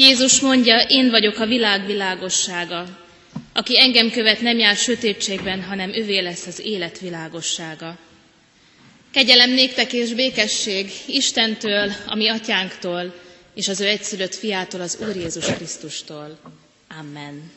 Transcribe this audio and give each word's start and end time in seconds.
Jézus 0.00 0.40
mondja, 0.40 0.78
én 0.88 1.10
vagyok 1.10 1.38
a 1.38 1.46
világ 1.46 1.86
világossága. 1.86 2.86
Aki 3.52 3.78
engem 3.78 4.10
követ, 4.10 4.40
nem 4.40 4.58
jár 4.58 4.76
sötétségben, 4.76 5.62
hanem 5.62 5.94
övé 5.94 6.18
lesz 6.18 6.46
az 6.46 6.60
élet 6.64 6.98
világossága. 6.98 7.98
Kegyelem 9.10 9.50
néktek 9.50 9.92
és 9.92 10.12
békesség 10.14 10.90
Istentől, 11.06 11.92
a 12.06 12.14
mi 12.14 12.28
atyánktól, 12.28 13.14
és 13.54 13.68
az 13.68 13.80
ő 13.80 13.86
egyszülött 13.86 14.34
fiától, 14.34 14.80
az 14.80 14.98
Úr 15.08 15.16
Jézus 15.16 15.44
Krisztustól. 15.44 16.38
Amen. 17.00 17.50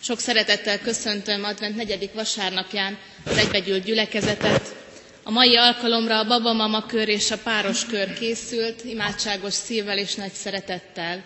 Sok 0.00 0.20
szeretettel 0.20 0.78
köszöntöm 0.78 1.44
Advent 1.44 1.76
negyedik 1.76 2.12
vasárnapján 2.12 2.98
az 3.24 3.36
egybegyűlt 3.36 3.84
gyülekezetet. 3.84 4.83
A 5.26 5.30
mai 5.30 5.56
alkalomra 5.56 6.18
a 6.18 6.24
babamama 6.26 6.86
kör 6.86 7.08
és 7.08 7.30
a 7.30 7.38
páros 7.38 7.84
kör 7.86 8.12
készült, 8.18 8.84
imádságos 8.84 9.54
szívvel 9.54 9.98
és 9.98 10.14
nagy 10.14 10.32
szeretettel. 10.32 11.24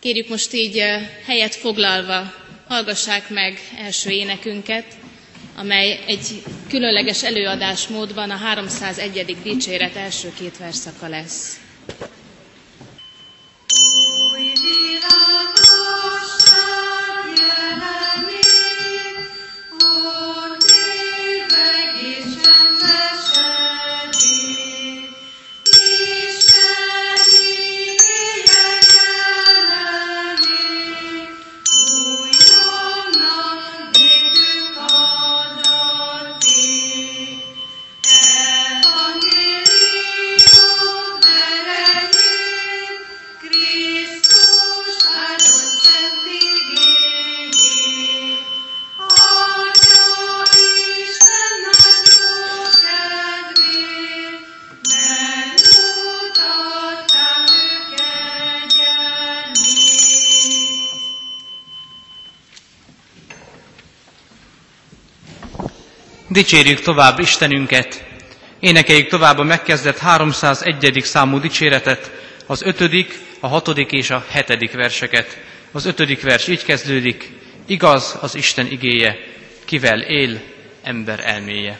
Kérjük 0.00 0.28
most 0.28 0.52
így 0.52 0.78
eh, 0.78 1.08
helyet 1.26 1.54
foglalva, 1.54 2.32
hallgassák 2.68 3.28
meg 3.28 3.58
első 3.78 4.10
énekünket, 4.10 4.84
amely 5.56 5.98
egy 6.06 6.42
különleges 6.68 7.22
előadásmódban 7.22 8.30
a 8.30 8.36
301. 8.36 9.36
dicséret 9.42 9.96
első 9.96 10.32
két 10.38 10.56
verszaka 10.58 11.08
lesz. 11.08 11.60
Dicsérjük 66.32 66.80
tovább 66.80 67.18
Istenünket, 67.18 68.04
énekeljük 68.60 69.08
tovább 69.08 69.38
a 69.38 69.42
megkezdett 69.42 69.98
301. 69.98 71.00
számú 71.04 71.38
dicséretet, 71.40 72.10
az 72.46 72.62
ötödik, 72.62 73.18
a 73.40 73.46
hatodik 73.48 73.90
és 73.92 74.10
a 74.10 74.24
hetedik 74.30 74.72
verseket. 74.72 75.38
Az 75.72 75.84
ötödik 75.86 76.22
vers 76.22 76.48
így 76.48 76.64
kezdődik, 76.64 77.28
igaz 77.66 78.16
az 78.20 78.34
Isten 78.34 78.66
igéje, 78.70 79.16
kivel 79.64 80.00
él 80.00 80.40
ember 80.82 81.20
elméje. 81.24 81.78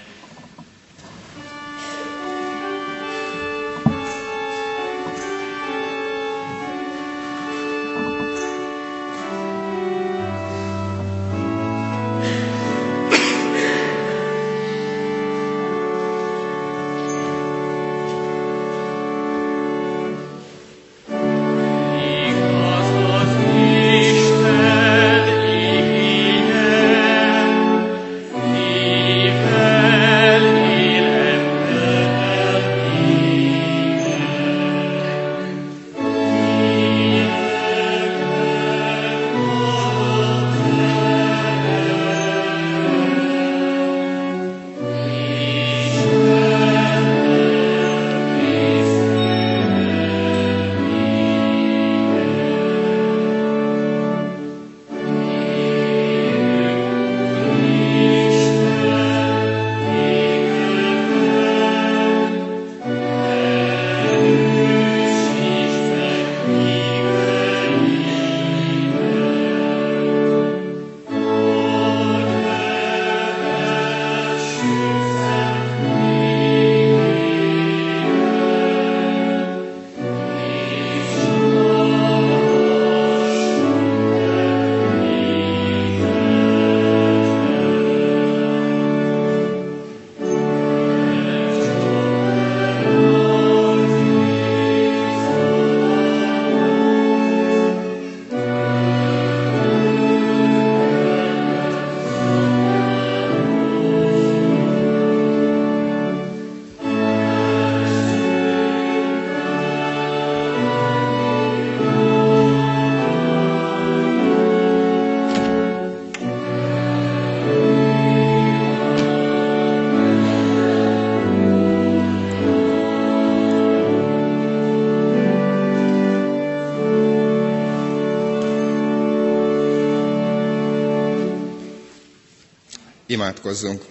Imádkozzunk! 133.23 133.83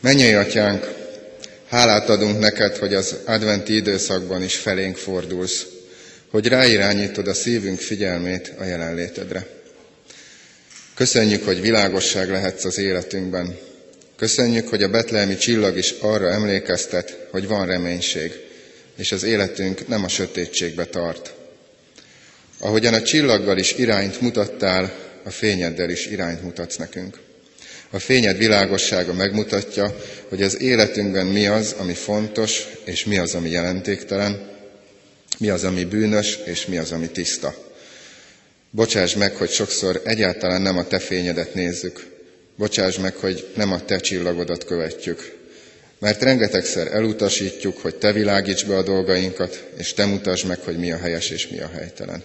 Mennyei 0.00 0.32
atyánk, 0.32 0.88
hálát 1.68 2.08
adunk 2.08 2.38
neked, 2.38 2.76
hogy 2.76 2.94
az 2.94 3.16
adventi 3.24 3.74
időszakban 3.74 4.42
is 4.42 4.56
felénk 4.56 4.96
fordulsz, 4.96 5.66
hogy 6.30 6.46
ráirányítod 6.46 7.28
a 7.28 7.34
szívünk 7.34 7.78
figyelmét 7.78 8.52
a 8.58 8.64
jelenlétedre. 8.64 9.46
Köszönjük, 10.94 11.44
hogy 11.44 11.60
világosság 11.60 12.30
lehetsz 12.30 12.64
az 12.64 12.78
életünkben. 12.78 13.58
Köszönjük, 14.16 14.68
hogy 14.68 14.82
a 14.82 14.88
betlehemi 14.88 15.36
csillag 15.36 15.76
is 15.76 15.94
arra 16.00 16.30
emlékeztet, 16.30 17.26
hogy 17.30 17.46
van 17.46 17.66
reménység, 17.66 18.32
és 18.96 19.12
az 19.12 19.22
életünk 19.22 19.88
nem 19.88 20.04
a 20.04 20.08
sötétségbe 20.08 20.84
tart. 20.84 21.34
Ahogyan 22.58 22.94
a 22.94 23.02
csillaggal 23.02 23.58
is 23.58 23.72
irányt 23.72 24.20
mutattál, 24.20 25.05
a 25.26 25.30
fényeddel 25.30 25.90
is 25.90 26.06
irányt 26.06 26.42
mutatsz 26.42 26.76
nekünk. 26.76 27.18
A 27.90 27.98
fényed 27.98 28.38
világossága 28.38 29.12
megmutatja, 29.12 29.96
hogy 30.28 30.42
az 30.42 30.60
életünkben 30.60 31.26
mi 31.26 31.46
az, 31.46 31.74
ami 31.78 31.94
fontos, 31.94 32.66
és 32.84 33.04
mi 33.04 33.18
az, 33.18 33.34
ami 33.34 33.50
jelentéktelen, 33.50 34.50
mi 35.38 35.48
az, 35.48 35.64
ami 35.64 35.84
bűnös, 35.84 36.38
és 36.44 36.66
mi 36.66 36.76
az, 36.76 36.92
ami 36.92 37.08
tiszta. 37.08 37.54
Bocsáss 38.70 39.14
meg, 39.14 39.36
hogy 39.36 39.50
sokszor 39.50 40.02
egyáltalán 40.04 40.62
nem 40.62 40.78
a 40.78 40.86
te 40.86 40.98
fényedet 40.98 41.54
nézzük. 41.54 42.06
Bocsáss 42.56 42.98
meg, 42.98 43.14
hogy 43.14 43.46
nem 43.54 43.72
a 43.72 43.84
te 43.84 43.98
csillagodat 43.98 44.64
követjük. 44.64 45.36
Mert 45.98 46.22
rengetegszer 46.22 46.92
elutasítjuk, 46.92 47.78
hogy 47.78 47.94
Te 47.94 48.12
világíts 48.12 48.66
be 48.66 48.76
a 48.76 48.82
dolgainkat, 48.82 49.64
és 49.78 49.92
Te 49.92 50.04
mutasd 50.04 50.46
meg, 50.46 50.58
hogy 50.58 50.78
mi 50.78 50.92
a 50.92 50.98
helyes 50.98 51.30
és 51.30 51.48
mi 51.48 51.60
a 51.60 51.70
helytelen. 51.74 52.22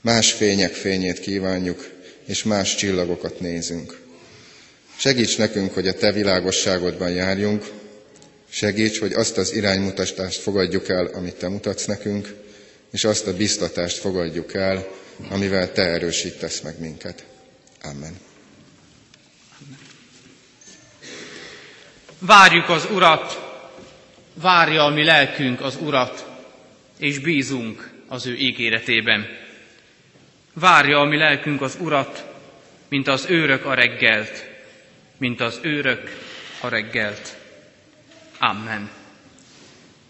Más 0.00 0.32
fények 0.32 0.72
fényét 0.72 1.20
kívánjuk, 1.20 1.90
és 2.26 2.42
más 2.42 2.74
csillagokat 2.74 3.40
nézünk. 3.40 4.00
Segíts 4.96 5.38
nekünk, 5.38 5.74
hogy 5.74 5.88
a 5.88 5.94
Te 5.94 6.12
világosságodban 6.12 7.10
járjunk, 7.10 7.70
segíts, 8.50 8.98
hogy 8.98 9.12
azt 9.12 9.36
az 9.38 9.54
iránymutatást 9.54 10.40
fogadjuk 10.40 10.88
el, 10.88 11.06
amit 11.06 11.34
Te 11.34 11.48
mutatsz 11.48 11.84
nekünk, 11.84 12.34
és 12.92 13.04
azt 13.04 13.26
a 13.26 13.36
biztatást 13.36 13.96
fogadjuk 13.98 14.54
el, 14.54 14.88
amivel 15.28 15.72
Te 15.72 15.82
erősítesz 15.82 16.60
meg 16.60 16.80
minket. 16.80 17.24
Amen. 17.82 18.16
Várjuk 22.18 22.68
az 22.68 22.86
Urat, 22.90 23.40
várja 24.34 24.84
a 24.84 24.88
mi 24.90 25.04
lelkünk 25.04 25.60
az 25.60 25.76
Urat, 25.80 26.26
és 26.98 27.18
bízunk 27.18 27.90
az 28.08 28.26
ő 28.26 28.34
ígéretében. 28.36 29.26
Várja 30.54 31.00
a 31.00 31.04
mi 31.04 31.16
lelkünk 31.16 31.62
az 31.62 31.76
Urat, 31.80 32.24
mint 32.88 33.08
az 33.08 33.26
őrök 33.28 33.64
a 33.64 33.74
reggelt, 33.74 34.44
mint 35.16 35.40
az 35.40 35.58
őrök 35.62 36.16
a 36.60 36.68
reggelt. 36.68 37.36
Amen. 38.38 38.90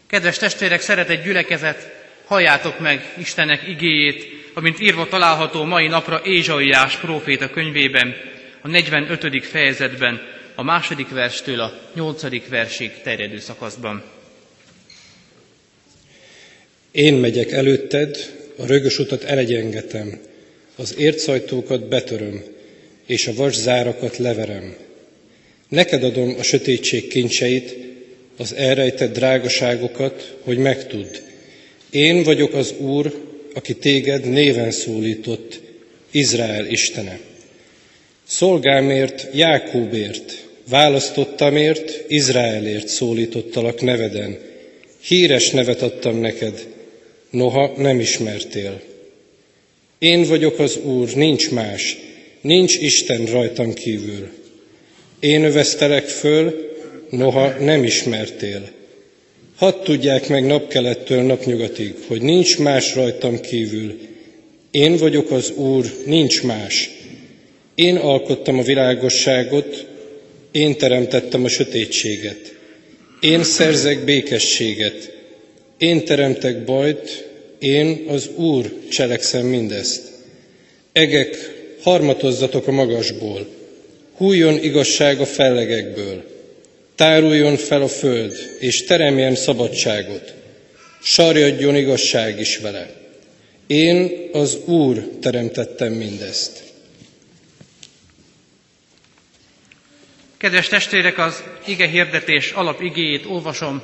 Kedves 0.07 0.39
testvérek, 0.39 0.81
szeretett 0.81 1.25
gyülekezet, 1.25 1.93
halljátok 2.25 2.79
meg 2.79 3.15
Istenek 3.19 3.69
igéjét, 3.69 4.27
amint 4.55 4.81
írva 4.81 5.09
található 5.09 5.65
mai 5.65 5.87
napra 5.87 6.21
Ézsaiás 6.25 6.97
próféta 6.97 7.51
könyvében, 7.51 8.15
a 8.61 8.69
45. 8.69 9.45
fejezetben, 9.45 10.21
a 10.55 10.63
második 10.63 11.09
verstől 11.09 11.61
a 11.61 11.79
nyolcadik 11.95 12.49
versig 12.49 12.93
terjedő 13.03 13.39
szakaszban. 13.39 14.03
Én 16.91 17.15
megyek 17.15 17.51
előtted, 17.51 18.17
a 18.59 18.67
rögös 18.67 18.99
utat 18.99 19.23
elegyengetem, 19.23 20.21
az 20.83 20.95
ércajtókat 20.99 21.89
betöröm, 21.89 22.45
és 23.07 23.27
a 23.27 23.35
vas 23.35 23.55
zárakat 23.55 24.17
leverem. 24.17 24.77
Neked 25.69 26.05
adom 26.05 26.35
a 26.39 26.43
sötétség 26.43 27.09
kincseit, 27.09 27.77
az 28.37 28.55
elrejtett 28.55 29.13
drágaságokat, 29.13 30.37
hogy 30.41 30.59
megtudd. 30.59 31.17
Én 31.91 32.23
vagyok 32.23 32.55
az 32.55 32.75
Úr, 32.79 33.25
aki 33.55 33.75
téged 33.75 34.25
néven 34.25 34.71
szólított, 34.71 35.61
Izrael 36.11 36.67
Istene. 36.67 37.19
Szolgámért, 38.27 39.29
Jákóbért, 39.35 40.47
választottamért, 40.69 42.05
Izraelért 42.09 42.89
szólítottalak 42.89 43.81
neveden. 43.81 44.39
Híres 45.01 45.51
nevet 45.51 45.83
adtam 45.83 46.21
neked, 46.21 46.67
noha 47.31 47.73
nem 47.77 48.01
ismertél. 48.01 48.91
Én 50.03 50.23
vagyok 50.25 50.59
az 50.59 50.77
Úr, 50.77 51.15
nincs 51.15 51.51
más, 51.51 51.97
nincs 52.41 52.77
Isten 52.77 53.25
rajtam 53.25 53.75
kívül. 53.75 54.29
Én 55.21 55.45
öveztelek 55.45 56.05
föl, 56.05 56.71
noha 57.11 57.49
nem 57.61 57.85
ismertél. 57.85 58.69
Hadd 59.57 59.85
tudják 59.85 60.29
meg 60.29 60.47
napkelettől 60.47 61.23
napnyugatig, 61.23 61.95
hogy 62.07 62.23
nincs 62.23 62.59
más 62.59 62.95
rajtam 62.95 63.41
kívül. 63.41 63.99
Én 64.71 64.97
vagyok 64.97 65.31
az 65.31 65.51
Úr, 65.51 65.85
nincs 66.07 66.43
más. 66.43 66.91
Én 67.75 67.97
alkottam 67.97 68.59
a 68.59 68.63
világosságot, 68.63 69.87
én 70.53 70.77
teremtettem 70.77 71.45
a 71.45 71.49
sötétséget. 71.49 72.55
Én 73.21 73.45
szerzek 73.45 74.05
békességet. 74.05 75.17
Én 75.79 76.05
teremtek 76.05 76.65
bajt, 76.65 77.31
én 77.63 78.05
az 78.09 78.31
Úr 78.35 78.73
cselekszem 78.91 79.47
mindezt. 79.47 80.11
Egek, 80.93 81.37
harmatozzatok 81.83 82.67
a 82.67 82.71
magasból, 82.73 83.47
hújjon 84.15 84.55
igazság 84.63 85.21
a 85.21 85.27
fellegekből, 85.27 86.25
táruljon 86.95 87.57
fel 87.57 87.83
a 87.83 87.89
föld, 87.89 88.57
és 88.59 88.85
teremjen 88.85 89.35
szabadságot, 89.35 90.35
sarjadjon 91.03 91.77
igazság 91.77 92.41
is 92.41 92.59
vele. 92.59 92.95
Én 93.67 94.29
az 94.33 94.59
Úr 94.65 95.09
teremtettem 95.21 95.93
mindezt. 95.93 96.63
Kedves 100.37 100.69
testvérek, 100.69 101.19
az 101.19 101.43
ige 101.67 101.87
hirdetés 101.89 102.51
alapigéjét 102.51 103.27
olvasom 103.27 103.83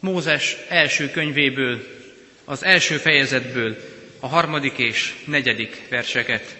Mózes 0.00 0.56
első 0.68 1.10
könyvéből, 1.10 1.98
az 2.50 2.64
első 2.64 2.96
fejezetből, 2.96 3.76
a 4.20 4.26
harmadik 4.26 4.78
és 4.78 5.14
negyedik 5.24 5.82
verseket. 5.88 6.56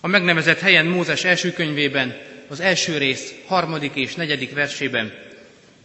A 0.00 0.06
megnevezett 0.06 0.58
helyen 0.60 0.86
Mózes 0.86 1.24
első 1.24 1.52
könyvében, 1.52 2.16
az 2.48 2.60
első 2.60 2.98
rész 2.98 3.34
harmadik 3.46 3.94
és 3.94 4.14
negyedik 4.14 4.54
versében 4.54 5.12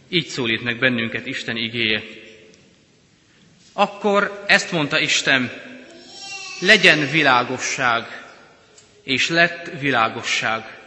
így 0.08 0.26
szólít 0.26 0.62
meg 0.62 0.78
bennünket 0.78 1.26
Isten 1.26 1.56
igéje. 1.56 2.02
Akkor 3.72 4.44
ezt 4.46 4.72
mondta 4.72 4.98
Isten, 4.98 5.50
legyen 6.60 7.10
világosság, 7.10 8.24
és 9.02 9.28
lett 9.28 9.70
világosság. 9.80 10.78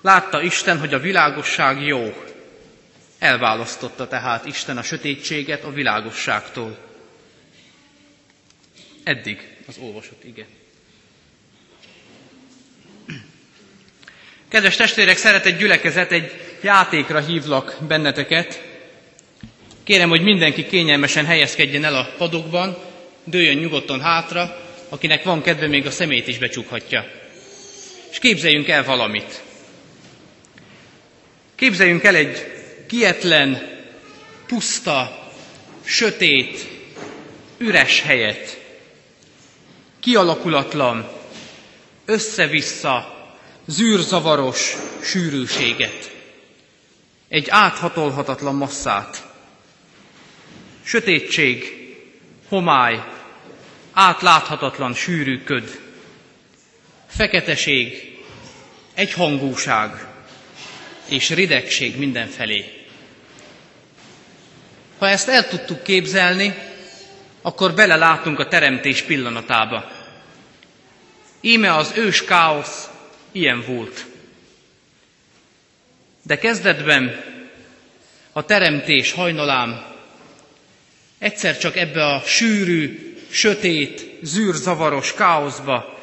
Látta 0.00 0.42
Isten, 0.42 0.78
hogy 0.78 0.94
a 0.94 0.98
világosság 1.00 1.82
jó. 1.82 2.24
Elválasztotta 3.24 4.08
tehát 4.08 4.46
Isten 4.46 4.76
a 4.76 4.82
sötétséget 4.82 5.64
a 5.64 5.72
világosságtól. 5.72 6.78
Eddig 9.04 9.56
az 9.68 9.76
olvasott 9.78 10.24
ige. 10.24 10.46
Kedves 14.48 14.76
testvérek, 14.76 15.16
szeretett 15.16 15.58
gyülekezet, 15.58 16.12
egy 16.12 16.32
játékra 16.62 17.20
hívlak 17.20 17.76
benneteket. 17.88 18.62
Kérem, 19.84 20.08
hogy 20.08 20.22
mindenki 20.22 20.66
kényelmesen 20.66 21.24
helyezkedjen 21.24 21.84
el 21.84 21.94
a 21.94 22.14
padokban, 22.18 22.76
dőjön 23.24 23.56
nyugodtan 23.56 24.00
hátra, 24.00 24.56
akinek 24.88 25.22
van 25.22 25.42
kedve, 25.42 25.66
még 25.66 25.86
a 25.86 25.90
szemét 25.90 26.28
is 26.28 26.38
becsukhatja. 26.38 27.06
És 28.10 28.18
képzeljünk 28.18 28.68
el 28.68 28.84
valamit. 28.84 29.42
Képzeljünk 31.54 32.04
el 32.04 32.14
egy 32.14 32.53
kietlen, 32.86 33.62
puszta, 34.46 35.28
sötét, 35.84 36.68
üres 37.58 38.00
helyet. 38.00 38.60
Kialakulatlan, 40.00 41.08
össze-vissza, 42.04 43.14
zűrzavaros 43.66 44.76
sűrűséget. 45.02 46.10
Egy 47.28 47.46
áthatolhatatlan 47.50 48.54
masszát. 48.54 49.26
Sötétség, 50.84 51.64
homály, 52.48 53.04
átláthatatlan 53.92 54.94
sűrű 54.94 55.42
köd. 55.42 55.80
Feketeség, 57.06 58.16
egyhangúság, 58.94 60.06
és 61.08 61.30
ridegség 61.30 61.98
mindenfelé. 61.98 62.84
Ha 64.98 65.08
ezt 65.08 65.28
el 65.28 65.48
tudtuk 65.48 65.82
képzelni, 65.82 66.54
akkor 67.42 67.74
belelátunk 67.74 68.38
a 68.38 68.48
teremtés 68.48 69.02
pillanatába. 69.02 69.90
Íme 71.40 71.74
az 71.76 71.92
ős 71.96 72.24
káosz 72.24 72.88
ilyen 73.32 73.64
volt. 73.66 74.04
De 76.22 76.38
kezdetben 76.38 77.24
a 78.32 78.44
teremtés 78.44 79.12
hajnalám 79.12 79.84
egyszer 81.18 81.58
csak 81.58 81.76
ebbe 81.76 82.04
a 82.06 82.20
sűrű, 82.20 83.14
sötét, 83.30 84.18
zűrzavaros 84.22 85.14
káoszba 85.14 85.98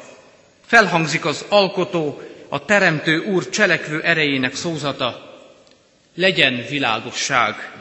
felhangzik 0.66 1.24
az 1.24 1.44
alkotó 1.48 2.22
a 2.52 2.64
Teremtő 2.64 3.18
Úr 3.18 3.48
cselekvő 3.48 4.00
erejének 4.02 4.54
szózata, 4.54 5.38
legyen 6.14 6.64
világosság. 6.68 7.72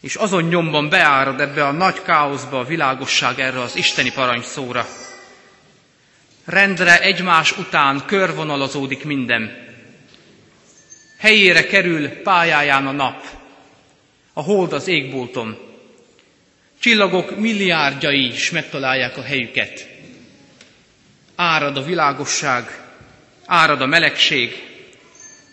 És 0.00 0.14
azon 0.14 0.42
nyomban 0.44 0.88
beárad 0.88 1.40
ebbe 1.40 1.66
a 1.66 1.70
nagy 1.72 2.02
káoszba 2.02 2.58
a 2.58 2.64
világosság 2.64 3.38
erre 3.40 3.60
az 3.60 3.76
isteni 3.76 4.12
parancsszóra. 4.12 4.86
Rendre 6.44 7.00
egymás 7.00 7.58
után 7.58 8.02
körvonalazódik 8.06 9.04
minden. 9.04 9.56
Helyére 11.18 11.66
kerül 11.66 12.08
pályáján 12.08 12.86
a 12.86 12.92
nap, 12.92 13.24
a 14.32 14.42
hold 14.42 14.72
az 14.72 14.88
égbolton. 14.88 15.58
Csillagok 16.80 17.36
milliárdjai 17.38 18.26
is 18.26 18.50
megtalálják 18.50 19.16
a 19.16 19.22
helyüket. 19.22 19.88
Árad 21.36 21.76
a 21.76 21.82
világosság, 21.82 22.83
árad 23.46 23.80
a 23.80 23.86
melegség, 23.86 24.62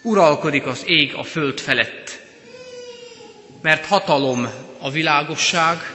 uralkodik 0.04 0.66
az 0.66 0.84
ég 0.86 1.14
a 1.14 1.24
föld 1.24 1.60
felett. 1.60 2.20
Mert 3.62 3.86
hatalom 3.86 4.50
a 4.80 4.92
világosság, 4.92 5.94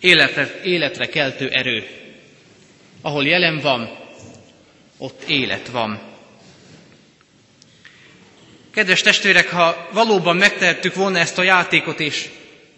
életre, 0.00 0.60
életre 0.64 1.06
keltő 1.06 1.48
erő. 1.48 1.86
Ahol 3.00 3.26
jelen 3.26 3.58
van, 3.58 3.98
ott 4.98 5.22
élet 5.22 5.68
van. 5.68 6.00
Kedves 8.70 9.00
testvérek, 9.00 9.50
ha 9.50 9.88
valóban 9.92 10.36
megtehettük 10.36 10.94
volna 10.94 11.18
ezt 11.18 11.38
a 11.38 11.42
játékot, 11.42 12.00
és 12.00 12.28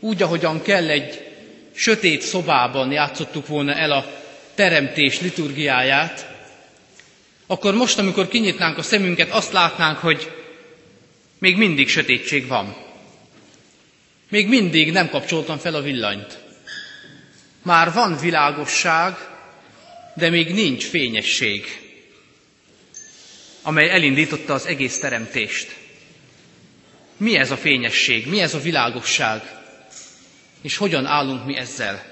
úgy, 0.00 0.22
ahogyan 0.22 0.62
kell 0.62 0.88
egy 0.88 1.26
sötét 1.74 2.20
szobában 2.20 2.92
játszottuk 2.92 3.46
volna 3.46 3.74
el 3.74 3.90
a 3.90 4.06
teremtés 4.54 5.20
liturgiáját, 5.20 6.33
akkor 7.46 7.74
most, 7.74 7.98
amikor 7.98 8.28
kinyitnánk 8.28 8.78
a 8.78 8.82
szemünket, 8.82 9.30
azt 9.30 9.52
látnánk, 9.52 9.98
hogy 9.98 10.30
még 11.38 11.56
mindig 11.56 11.88
sötétség 11.88 12.46
van. 12.46 12.76
Még 14.28 14.48
mindig 14.48 14.92
nem 14.92 15.08
kapcsoltam 15.08 15.58
fel 15.58 15.74
a 15.74 15.80
villanyt. 15.82 16.38
Már 17.62 17.92
van 17.92 18.16
világosság, 18.18 19.14
de 20.14 20.30
még 20.30 20.52
nincs 20.54 20.84
fényesség, 20.84 21.64
amely 23.62 23.90
elindította 23.90 24.52
az 24.54 24.66
egész 24.66 24.98
teremtést. 24.98 25.76
Mi 27.16 27.36
ez 27.36 27.50
a 27.50 27.56
fényesség? 27.56 28.26
Mi 28.26 28.40
ez 28.40 28.54
a 28.54 28.58
világosság? 28.60 29.42
És 30.62 30.76
hogyan 30.76 31.06
állunk 31.06 31.44
mi 31.46 31.56
ezzel? 31.56 32.04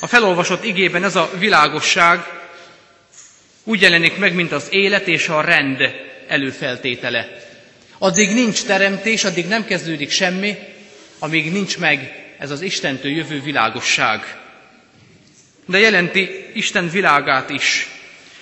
A 0.00 0.06
felolvasott 0.06 0.64
igében 0.64 1.04
ez 1.04 1.16
a 1.16 1.30
világosság 1.38 2.41
úgy 3.64 3.80
jelenik 3.80 4.16
meg, 4.16 4.34
mint 4.34 4.52
az 4.52 4.66
élet 4.70 5.06
és 5.08 5.28
a 5.28 5.40
rend 5.40 5.78
előfeltétele. 6.26 7.28
Addig 7.98 8.34
nincs 8.34 8.64
teremtés, 8.64 9.24
addig 9.24 9.46
nem 9.46 9.64
kezdődik 9.64 10.10
semmi, 10.10 10.56
amíg 11.18 11.52
nincs 11.52 11.78
meg 11.78 12.24
ez 12.38 12.50
az 12.50 12.60
Istentől 12.60 13.10
jövő 13.12 13.40
világosság. 13.40 14.40
De 15.66 15.78
jelenti 15.78 16.46
Isten 16.54 16.88
világát 16.90 17.50
is, 17.50 17.88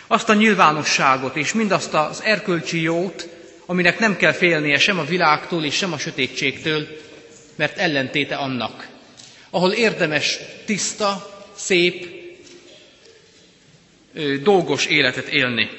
azt 0.06 0.28
a 0.28 0.34
nyilvánosságot 0.34 1.36
és 1.36 1.52
mindazt 1.52 1.94
az 1.94 2.22
erkölcsi 2.22 2.80
jót, 2.80 3.28
aminek 3.66 3.98
nem 3.98 4.16
kell 4.16 4.32
félnie 4.32 4.78
sem 4.78 4.98
a 4.98 5.04
világtól 5.04 5.64
és 5.64 5.74
sem 5.74 5.92
a 5.92 5.98
sötétségtől, 5.98 6.86
mert 7.56 7.78
ellentéte 7.78 8.36
annak. 8.36 8.88
Ahol 9.50 9.72
érdemes 9.72 10.38
tiszta, 10.64 11.30
szép, 11.56 12.19
dolgos 14.42 14.86
életet 14.86 15.26
élni. 15.28 15.70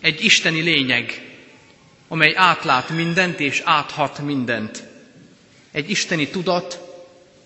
Egy 0.00 0.24
isteni 0.24 0.60
lényeg, 0.60 1.22
amely 2.08 2.32
átlát 2.36 2.88
mindent 2.88 3.40
és 3.40 3.60
áthat 3.64 4.18
mindent. 4.18 4.82
Egy 5.72 5.90
isteni 5.90 6.28
tudat, 6.28 6.80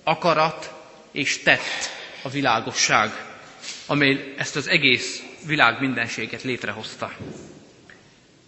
akarat 0.05 0.73
és 1.13 1.43
tett 1.43 1.91
a 2.23 2.29
világosság, 2.29 3.11
amely 3.87 4.35
ezt 4.37 4.57
az 4.57 4.69
egész 4.69 5.23
világ 5.47 5.81
mindenséget 5.81 6.43
létrehozta. 6.43 7.13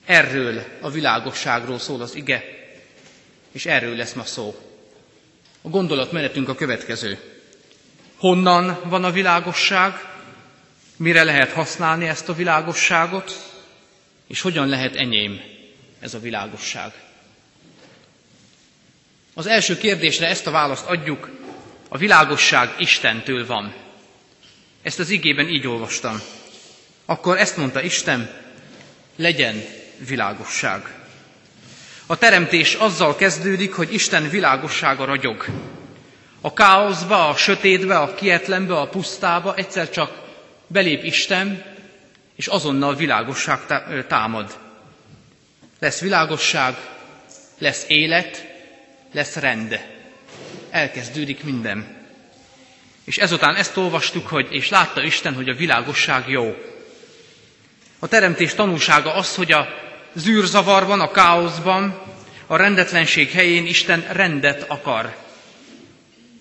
Erről 0.04 0.64
a 0.80 0.90
világosságról 0.90 1.78
szól 1.78 2.00
az 2.00 2.14
ige, 2.14 2.44
és 3.52 3.66
erről 3.66 3.96
lesz 3.96 4.12
ma 4.12 4.24
szó. 4.24 4.54
A 5.62 5.68
gondolatmenetünk 5.68 6.48
a 6.48 6.54
következő. 6.54 7.18
Honnan 8.16 8.78
van 8.84 9.04
a 9.04 9.10
világosság, 9.10 9.92
mire 10.98 11.24
lehet 11.24 11.52
használni 11.52 12.08
ezt 12.08 12.28
a 12.28 12.34
világosságot, 12.34 13.32
és 14.26 14.40
hogyan 14.40 14.68
lehet 14.68 14.96
enyém 14.96 15.40
ez 16.00 16.14
a 16.14 16.18
világosság. 16.20 16.92
Az 19.34 19.46
első 19.46 19.76
kérdésre 19.76 20.26
ezt 20.28 20.46
a 20.46 20.50
választ 20.50 20.86
adjuk, 20.86 21.30
a 21.88 21.98
világosság 21.98 22.74
Istentől 22.78 23.46
van. 23.46 23.74
Ezt 24.82 24.98
az 24.98 25.10
igében 25.10 25.48
így 25.48 25.66
olvastam. 25.66 26.20
Akkor 27.06 27.38
ezt 27.38 27.56
mondta 27.56 27.82
Isten, 27.82 28.30
legyen 29.16 29.64
világosság. 30.08 30.98
A 32.06 32.16
teremtés 32.18 32.74
azzal 32.74 33.16
kezdődik, 33.16 33.72
hogy 33.74 33.92
Isten 33.94 34.28
világossága 34.30 35.04
ragyog. 35.04 35.44
A 36.40 36.52
káoszba, 36.52 37.28
a 37.28 37.36
sötétbe, 37.36 37.98
a 37.98 38.14
kietlenbe, 38.14 38.76
a 38.80 38.88
pusztába 38.88 39.54
egyszer 39.54 39.90
csak 39.90 40.27
belép 40.68 41.04
Isten, 41.04 41.64
és 42.36 42.46
azonnal 42.46 42.94
világosság 42.94 43.58
támad. 44.06 44.58
Lesz 45.78 46.00
világosság, 46.00 46.74
lesz 47.58 47.84
élet, 47.88 48.46
lesz 49.12 49.36
rend. 49.36 49.80
Elkezdődik 50.70 51.44
minden. 51.44 51.96
És 53.04 53.18
ezután 53.18 53.54
ezt 53.56 53.76
olvastuk, 53.76 54.26
hogy 54.26 54.46
és 54.50 54.68
látta 54.68 55.02
Isten, 55.02 55.34
hogy 55.34 55.48
a 55.48 55.54
világosság 55.54 56.28
jó. 56.28 56.56
A 57.98 58.08
teremtés 58.08 58.54
tanúsága 58.54 59.14
az, 59.14 59.34
hogy 59.34 59.52
a 59.52 59.68
zűrzavarban, 60.14 61.00
a 61.00 61.10
káoszban, 61.10 62.02
a 62.46 62.56
rendetlenség 62.56 63.30
helyén 63.30 63.66
Isten 63.66 64.04
rendet 64.12 64.64
akar. 64.68 65.16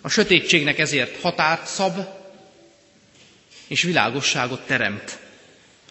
A 0.02 0.10
sötétségnek 0.10 0.80
ezért 0.80 1.22
határt 1.22 1.66
szab, 1.68 2.17
és 3.68 3.82
világosságot 3.82 4.62
teremt. 4.66 5.18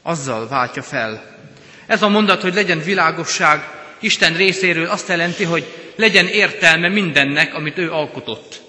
Azzal 0.03 0.49
váltja 0.49 0.83
fel. 0.83 1.35
Ez 1.87 2.03
a 2.03 2.09
mondat, 2.09 2.43
hogy 2.43 2.55
legyen 2.55 2.83
világosság, 2.83 3.75
Isten 4.01 4.37
részéről 4.37 4.89
azt 4.89 5.09
jelenti, 5.09 5.45
hogy 5.45 5.93
legyen 5.97 6.27
értelme 6.27 6.89
mindennek, 6.89 7.55
amit 7.55 7.79
ő 7.79 7.93
alkotott. 7.93 8.61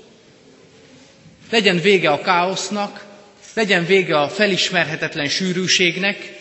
Legyen 1.51 1.79
vége 1.81 2.09
a 2.09 2.21
káosznak, 2.21 3.05
legyen 3.53 3.85
vége 3.85 4.19
a 4.19 4.29
felismerhetetlen 4.29 5.27
sűrűségnek, 5.27 6.33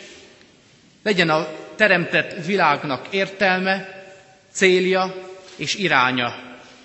legyen 1.02 1.30
a 1.30 1.49
teremtett 1.76 2.44
világnak 2.46 3.06
értelme, 3.11 3.88
célja 4.52 5.14
és 5.56 5.75
iránya, 5.75 6.35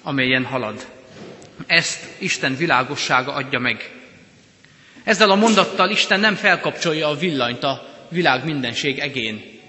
amelyen 0.02 0.46
halad. 0.46 0.86
Ezt 1.68 2.00
Isten 2.18 2.56
világossága 2.56 3.34
adja 3.34 3.60
meg. 3.60 4.01
Ezzel 5.04 5.32
a 5.32 5.36
mondattal 5.36 5.90
Isten 5.90 6.20
nem 6.20 6.36
felkapcsolja 6.36 7.08
a 7.08 7.16
villanyt 7.16 7.64
a 7.64 8.06
világ 8.10 8.46
mindenség 8.46 9.00
egén, 9.00 9.60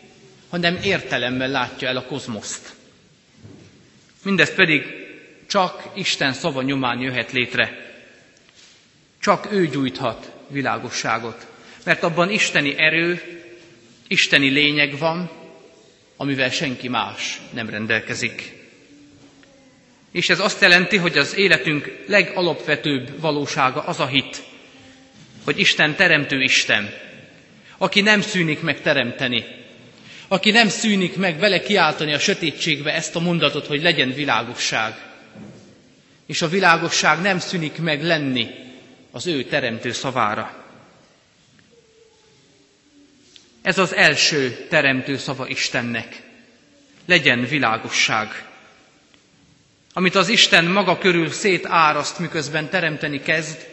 hanem 0.50 0.78
értelemmel 0.82 1.48
látja 1.48 1.88
el 1.88 1.96
a 1.96 2.04
kozmoszt. 2.04 2.74
Mindez 4.22 4.54
pedig 4.54 4.82
csak 5.46 5.88
Isten 5.94 6.32
szava 6.32 6.62
nyomán 6.62 7.00
jöhet 7.00 7.32
létre. 7.32 7.92
Csak 9.20 9.52
ő 9.52 9.66
gyújthat 9.68 10.30
világosságot, 10.48 11.46
mert 11.84 12.02
abban 12.02 12.30
isteni 12.30 12.74
erő, 12.78 13.22
isteni 14.08 14.48
lényeg 14.48 14.98
van, 14.98 15.30
amivel 16.16 16.50
senki 16.50 16.88
más 16.88 17.40
nem 17.50 17.70
rendelkezik. 17.70 18.60
És 20.12 20.28
ez 20.28 20.40
azt 20.40 20.60
jelenti, 20.60 20.96
hogy 20.96 21.18
az 21.18 21.36
életünk 21.36 22.04
legalapvetőbb 22.06 23.20
valósága 23.20 23.80
az 23.82 24.00
a 24.00 24.06
hit, 24.06 24.42
hogy 25.44 25.58
Isten 25.58 25.94
teremtő 25.94 26.42
Isten, 26.42 26.90
aki 27.78 28.00
nem 28.00 28.20
szűnik 28.20 28.61
meg 28.61 28.80
teremteni, 28.80 29.44
aki 30.28 30.50
nem 30.50 30.68
szűnik 30.68 31.16
meg 31.16 31.38
vele 31.38 31.61
kiáltani 31.61 32.12
a 32.12 32.18
sötétségbe 32.18 32.94
ezt 32.94 33.16
a 33.16 33.20
mondatot, 33.20 33.66
hogy 33.66 33.82
legyen 33.82 34.14
világosság. 34.14 34.94
És 36.26 36.42
a 36.42 36.49
világosság 36.49 37.20
nem 37.20 37.38
szűnik 37.38 37.76
meg 37.78 38.02
lenni 38.04 38.46
az 39.11 39.26
ő 39.26 39.44
teremtő 39.44 39.92
szavára. 39.92 40.64
Ez 43.62 43.78
az 43.78 43.94
első 43.94 44.66
teremtő 44.68 45.16
szava 45.16 45.49
Istennek. 45.49 46.22
Legyen 47.06 47.44
világosság. 47.46 48.44
Amit 49.92 50.14
az 50.14 50.28
Isten 50.28 50.64
maga 50.64 50.99
körül 50.99 51.30
szétáraszt, 51.30 52.18
miközben 52.18 52.68
teremteni 52.68 53.20
kezd, 53.22 53.66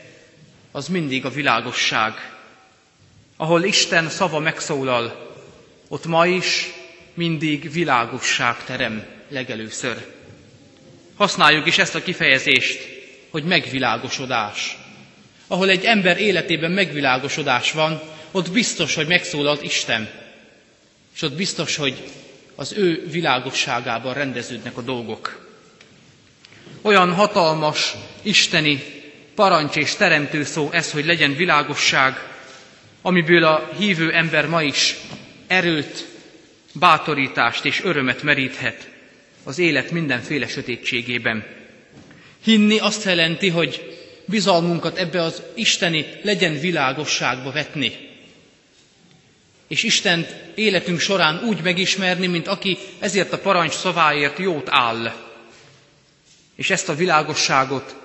az 0.72 0.88
mindig 0.88 1.26
a 1.26 1.30
világosság. 1.30 2.14
Ahol 3.38 3.64
Isten 3.64 4.10
szava 4.10 4.40
megszólal, 4.40 5.34
ott 5.88 6.06
ma 6.06 6.26
is 6.28 6.68
mindig 7.14 7.72
világosság 7.72 8.64
terem 8.64 9.06
legelőször. 9.30 10.06
Használjuk 11.18 11.66
is 11.66 11.78
ezt 11.78 11.96
a 11.96 12.02
kifejezést, 12.04 12.80
hogy 13.30 13.44
megvilágosodás. 13.44 14.78
Ahol 15.48 15.70
egy 15.70 15.84
ember 15.86 16.20
életében 16.22 16.72
megvilágosodás 16.72 17.72
van, 17.72 18.02
ott 18.32 18.52
biztos, 18.52 18.96
hogy 18.96 19.08
megszólalt 19.08 19.62
Isten. 19.64 20.10
És 21.16 21.22
ott 21.22 21.34
biztos, 21.34 21.76
hogy 21.76 22.04
az 22.56 22.74
ő 22.74 23.08
világosságában 23.12 24.14
rendeződnek 24.14 24.78
a 24.78 24.82
dolgok. 24.82 25.48
Olyan 26.82 27.14
hatalmas, 27.14 27.94
isteni 28.22 28.99
parancs 29.40 29.76
és 29.76 29.96
teremtő 29.96 30.44
szó 30.44 30.70
ez, 30.72 30.92
hogy 30.92 31.06
legyen 31.06 31.36
világosság, 31.36 32.14
amiből 33.02 33.44
a 33.44 33.70
hívő 33.78 34.12
ember 34.14 34.48
ma 34.48 34.64
is 34.64 34.96
erőt, 35.48 36.06
bátorítást 36.74 37.66
és 37.66 37.84
örömet 37.84 38.24
meríthet 38.24 38.90
az 39.44 39.60
élet 39.60 39.92
mindenféle 39.92 40.48
sötétségében. 40.48 41.46
Hinni 42.44 42.78
azt 42.80 43.04
jelenti, 43.04 43.50
hogy 43.50 43.98
bizalmunkat 44.26 44.98
ebbe 44.98 45.22
az 45.22 45.42
isteni 45.56 46.06
legyen 46.24 46.60
világosságba 46.60 47.52
vetni. 47.52 47.92
És 49.68 49.84
Istent 49.84 50.36
életünk 50.56 51.00
során 51.00 51.44
úgy 51.44 51.62
megismerni, 51.62 52.28
mint 52.28 52.48
aki 52.48 52.78
ezért 53.00 53.34
a 53.34 53.40
parancs 53.40 53.74
szaváért 53.74 54.38
jót 54.38 54.68
áll. 54.70 55.14
És 56.56 56.70
ezt 56.70 56.90
a 56.90 56.96
világosságot 56.96 58.00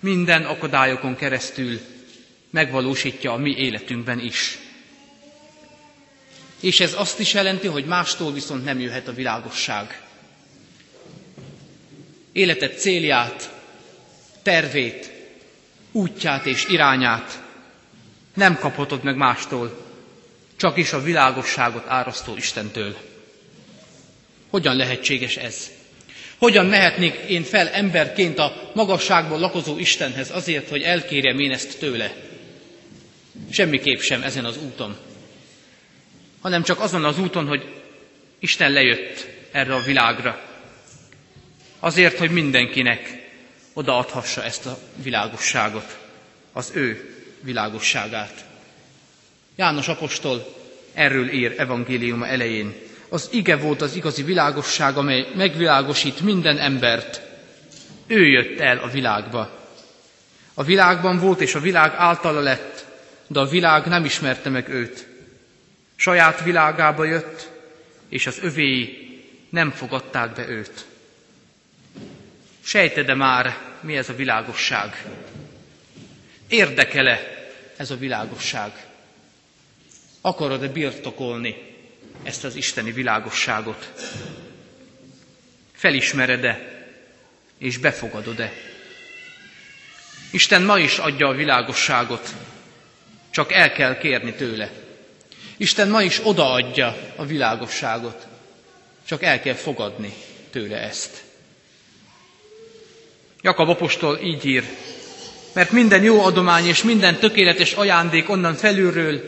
minden 0.00 0.44
akadályokon 0.44 1.16
keresztül 1.16 1.80
megvalósítja 2.50 3.32
a 3.32 3.36
mi 3.36 3.56
életünkben 3.56 4.18
is. 4.20 4.58
És 6.60 6.80
ez 6.80 6.94
azt 6.96 7.20
is 7.20 7.34
jelenti, 7.34 7.66
hogy 7.66 7.84
mástól 7.84 8.32
viszont 8.32 8.64
nem 8.64 8.80
jöhet 8.80 9.08
a 9.08 9.12
világosság. 9.12 10.02
Életed 12.32 12.78
célját, 12.78 13.52
tervét, 14.42 15.12
útját 15.92 16.46
és 16.46 16.66
irányát 16.68 17.42
nem 18.34 18.58
kaphatod 18.58 19.02
meg 19.02 19.16
mástól, 19.16 19.86
csak 20.56 20.76
is 20.76 20.92
a 20.92 21.02
világosságot 21.02 21.86
árasztó 21.86 22.36
Istentől. 22.36 22.96
Hogyan 24.50 24.76
lehetséges 24.76 25.36
ez? 25.36 25.77
Hogyan 26.38 26.66
mehetnék 26.66 27.14
én 27.14 27.42
fel 27.42 27.68
emberként 27.68 28.38
a 28.38 28.70
magasságból 28.74 29.38
lakozó 29.38 29.78
Istenhez 29.78 30.30
azért, 30.30 30.68
hogy 30.68 30.82
elkérjem 30.82 31.38
én 31.38 31.50
ezt 31.52 31.78
tőle? 31.78 32.12
Semmiképp 33.50 33.98
sem 34.00 34.22
ezen 34.22 34.44
az 34.44 34.56
úton, 34.56 34.96
hanem 36.40 36.62
csak 36.62 36.80
azon 36.80 37.04
az 37.04 37.18
úton, 37.18 37.46
hogy 37.46 37.64
Isten 38.38 38.72
lejött 38.72 39.26
erre 39.52 39.74
a 39.74 39.82
világra. 39.82 40.40
Azért, 41.78 42.18
hogy 42.18 42.30
mindenkinek 42.30 43.28
odaadhassa 43.72 44.44
ezt 44.44 44.66
a 44.66 44.78
világosságot, 45.02 45.98
az 46.52 46.70
ő 46.74 47.14
világosságát. 47.42 48.44
János 49.56 49.88
apostol 49.88 50.54
erről 50.94 51.28
ír 51.32 51.54
evangéliuma 51.56 52.26
elején. 52.26 52.74
Az 53.08 53.28
ige 53.32 53.56
volt 53.56 53.80
az 53.82 53.94
igazi 53.96 54.22
világosság, 54.22 54.96
amely 54.96 55.26
megvilágosít 55.34 56.20
minden 56.20 56.58
embert. 56.58 57.22
Ő 58.06 58.26
jött 58.26 58.58
el 58.58 58.78
a 58.78 58.88
világba. 58.88 59.50
A 60.54 60.62
világban 60.64 61.18
volt, 61.18 61.40
és 61.40 61.54
a 61.54 61.60
világ 61.60 61.92
általa 61.96 62.40
lett, 62.40 62.84
de 63.26 63.40
a 63.40 63.46
világ 63.46 63.86
nem 63.86 64.04
ismerte 64.04 64.48
meg 64.50 64.68
őt. 64.68 65.06
Saját 65.96 66.42
világába 66.44 67.04
jött, 67.04 67.48
és 68.08 68.26
az 68.26 68.38
övéi 68.42 69.08
nem 69.50 69.70
fogadták 69.70 70.32
be 70.32 70.48
őt. 70.48 70.86
Sejted-e 72.60 73.14
már, 73.14 73.56
mi 73.80 73.96
ez 73.96 74.08
a 74.08 74.14
világosság? 74.14 75.04
Érdekele 76.48 77.20
ez 77.76 77.90
a 77.90 77.96
világosság? 77.96 78.86
Akarod-e 80.20 80.68
birtokolni 80.68 81.67
ezt 82.22 82.44
az 82.44 82.54
isteni 82.54 82.92
világosságot? 82.92 83.92
Felismered-e 85.72 86.76
és 87.58 87.76
befogadod-e? 87.78 88.52
Isten 90.30 90.62
ma 90.62 90.78
is 90.78 90.98
adja 90.98 91.28
a 91.28 91.32
világosságot, 91.34 92.28
csak 93.30 93.52
el 93.52 93.72
kell 93.72 93.98
kérni 93.98 94.32
tőle. 94.34 94.70
Isten 95.56 95.88
ma 95.88 96.02
is 96.02 96.20
odaadja 96.26 96.96
a 97.16 97.24
világosságot, 97.24 98.26
csak 99.06 99.22
el 99.22 99.40
kell 99.40 99.54
fogadni 99.54 100.12
tőle 100.50 100.76
ezt. 100.80 101.22
Jakab 103.42 103.68
apostol 103.68 104.18
így 104.22 104.44
ír, 104.46 104.64
mert 105.52 105.70
minden 105.70 106.02
jó 106.02 106.24
adomány 106.24 106.66
és 106.66 106.82
minden 106.82 107.16
tökéletes 107.16 107.72
ajándék 107.72 108.28
onnan 108.30 108.54
felülről 108.54 109.20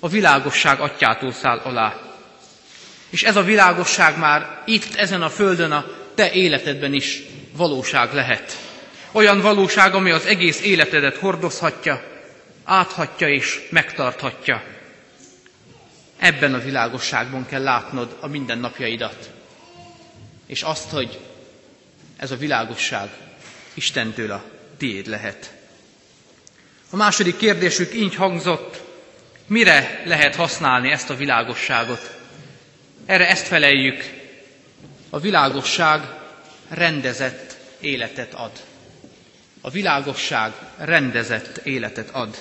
a 0.00 0.08
világosság 0.08 0.80
atyától 0.80 1.32
száll 1.32 1.58
alá. 1.58 2.07
És 3.10 3.22
ez 3.22 3.36
a 3.36 3.42
világosság 3.42 4.18
már 4.18 4.62
itt, 4.64 4.94
ezen 4.94 5.22
a 5.22 5.30
földön, 5.30 5.72
a 5.72 5.86
te 6.14 6.32
életedben 6.32 6.92
is 6.92 7.22
valóság 7.56 8.12
lehet. 8.14 8.56
Olyan 9.12 9.40
valóság, 9.40 9.94
ami 9.94 10.10
az 10.10 10.26
egész 10.26 10.60
életedet 10.62 11.16
hordozhatja, 11.16 12.02
áthatja 12.64 13.28
és 13.28 13.60
megtarthatja. 13.70 14.62
Ebben 16.18 16.54
a 16.54 16.58
világosságban 16.58 17.46
kell 17.46 17.62
látnod 17.62 18.16
a 18.20 18.26
mindennapjaidat. 18.26 19.30
És 20.46 20.62
azt, 20.62 20.90
hogy 20.90 21.18
ez 22.16 22.30
a 22.30 22.36
világosság 22.36 23.08
Istentől 23.74 24.30
a 24.30 24.44
tiéd 24.76 25.06
lehet. 25.06 25.52
A 26.90 26.96
második 26.96 27.36
kérdésük 27.36 27.94
így 27.94 28.14
hangzott, 28.14 28.82
mire 29.46 30.02
lehet 30.04 30.34
használni 30.34 30.90
ezt 30.90 31.10
a 31.10 31.16
világosságot? 31.16 32.17
Erre 33.08 33.28
ezt 33.28 33.46
feleljük, 33.46 34.10
a 35.10 35.18
világosság 35.20 36.02
rendezett 36.68 37.56
életet 37.80 38.34
ad. 38.34 38.50
A 39.60 39.70
világosság 39.70 40.52
rendezett 40.76 41.60
életet 41.64 42.10
ad. 42.12 42.36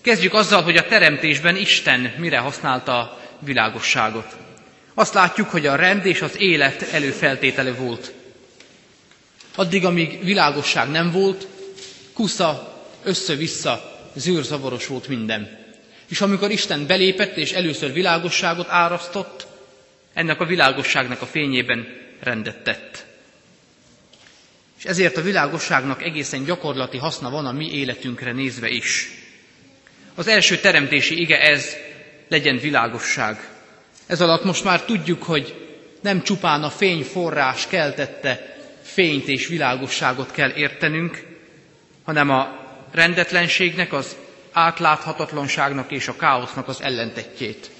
Kezdjük 0.00 0.34
azzal, 0.34 0.62
hogy 0.62 0.76
a 0.76 0.86
teremtésben 0.86 1.56
Isten 1.56 2.14
mire 2.18 2.38
használta 2.38 2.98
a 2.98 3.20
világosságot. 3.38 4.36
Azt 4.94 5.14
látjuk, 5.14 5.50
hogy 5.50 5.66
a 5.66 5.76
rend 5.76 6.06
és 6.06 6.22
az 6.22 6.40
élet 6.40 6.82
előfeltétele 6.82 7.72
volt. 7.72 8.12
Addig, 9.54 9.84
amíg 9.84 10.24
világosság 10.24 10.90
nem 10.90 11.10
volt, 11.10 11.46
kusza, 12.12 12.82
össze-vissza, 13.02 14.00
zűrzavaros 14.14 14.86
volt 14.86 15.08
minden. 15.08 15.58
És 16.08 16.20
amikor 16.20 16.50
Isten 16.50 16.86
belépett 16.86 17.36
és 17.36 17.52
először 17.52 17.92
világosságot 17.92 18.68
árasztott, 18.68 19.50
ennek 20.14 20.40
a 20.40 20.44
világosságnak 20.44 21.22
a 21.22 21.26
fényében 21.26 21.86
rendet 22.20 22.62
tett. 22.62 23.06
És 24.78 24.84
ezért 24.84 25.16
a 25.16 25.22
világosságnak 25.22 26.02
egészen 26.02 26.44
gyakorlati 26.44 26.96
haszna 26.98 27.30
van 27.30 27.46
a 27.46 27.52
mi 27.52 27.70
életünkre 27.72 28.32
nézve 28.32 28.68
is. 28.68 29.08
Az 30.14 30.26
első 30.26 30.56
teremtési 30.58 31.20
ige 31.20 31.40
ez, 31.40 31.76
legyen 32.28 32.58
világosság. 32.58 33.48
Ez 34.06 34.20
alatt 34.20 34.44
most 34.44 34.64
már 34.64 34.82
tudjuk, 34.84 35.22
hogy 35.22 35.54
nem 36.00 36.22
csupán 36.22 36.62
a 36.62 36.70
fény 36.70 37.02
forrás 37.02 37.66
keltette 37.66 38.56
fényt 38.82 39.28
és 39.28 39.46
világosságot 39.46 40.30
kell 40.30 40.50
értenünk, 40.50 41.22
hanem 42.04 42.30
a 42.30 42.56
rendetlenségnek, 42.92 43.92
az 43.92 44.16
átláthatatlanságnak 44.52 45.90
és 45.90 46.08
a 46.08 46.16
káosznak 46.16 46.68
az 46.68 46.82
ellentetjét. 46.82 47.70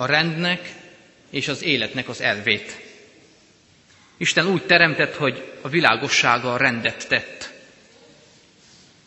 A 0.00 0.06
rendnek 0.06 0.74
és 1.30 1.48
az 1.48 1.62
életnek 1.62 2.08
az 2.08 2.20
elvét. 2.20 2.80
Isten 4.16 4.46
úgy 4.46 4.62
teremtett, 4.62 5.14
hogy 5.14 5.52
a 5.60 5.68
világossággal 5.68 6.58
rendet 6.58 7.08
tett. 7.08 7.52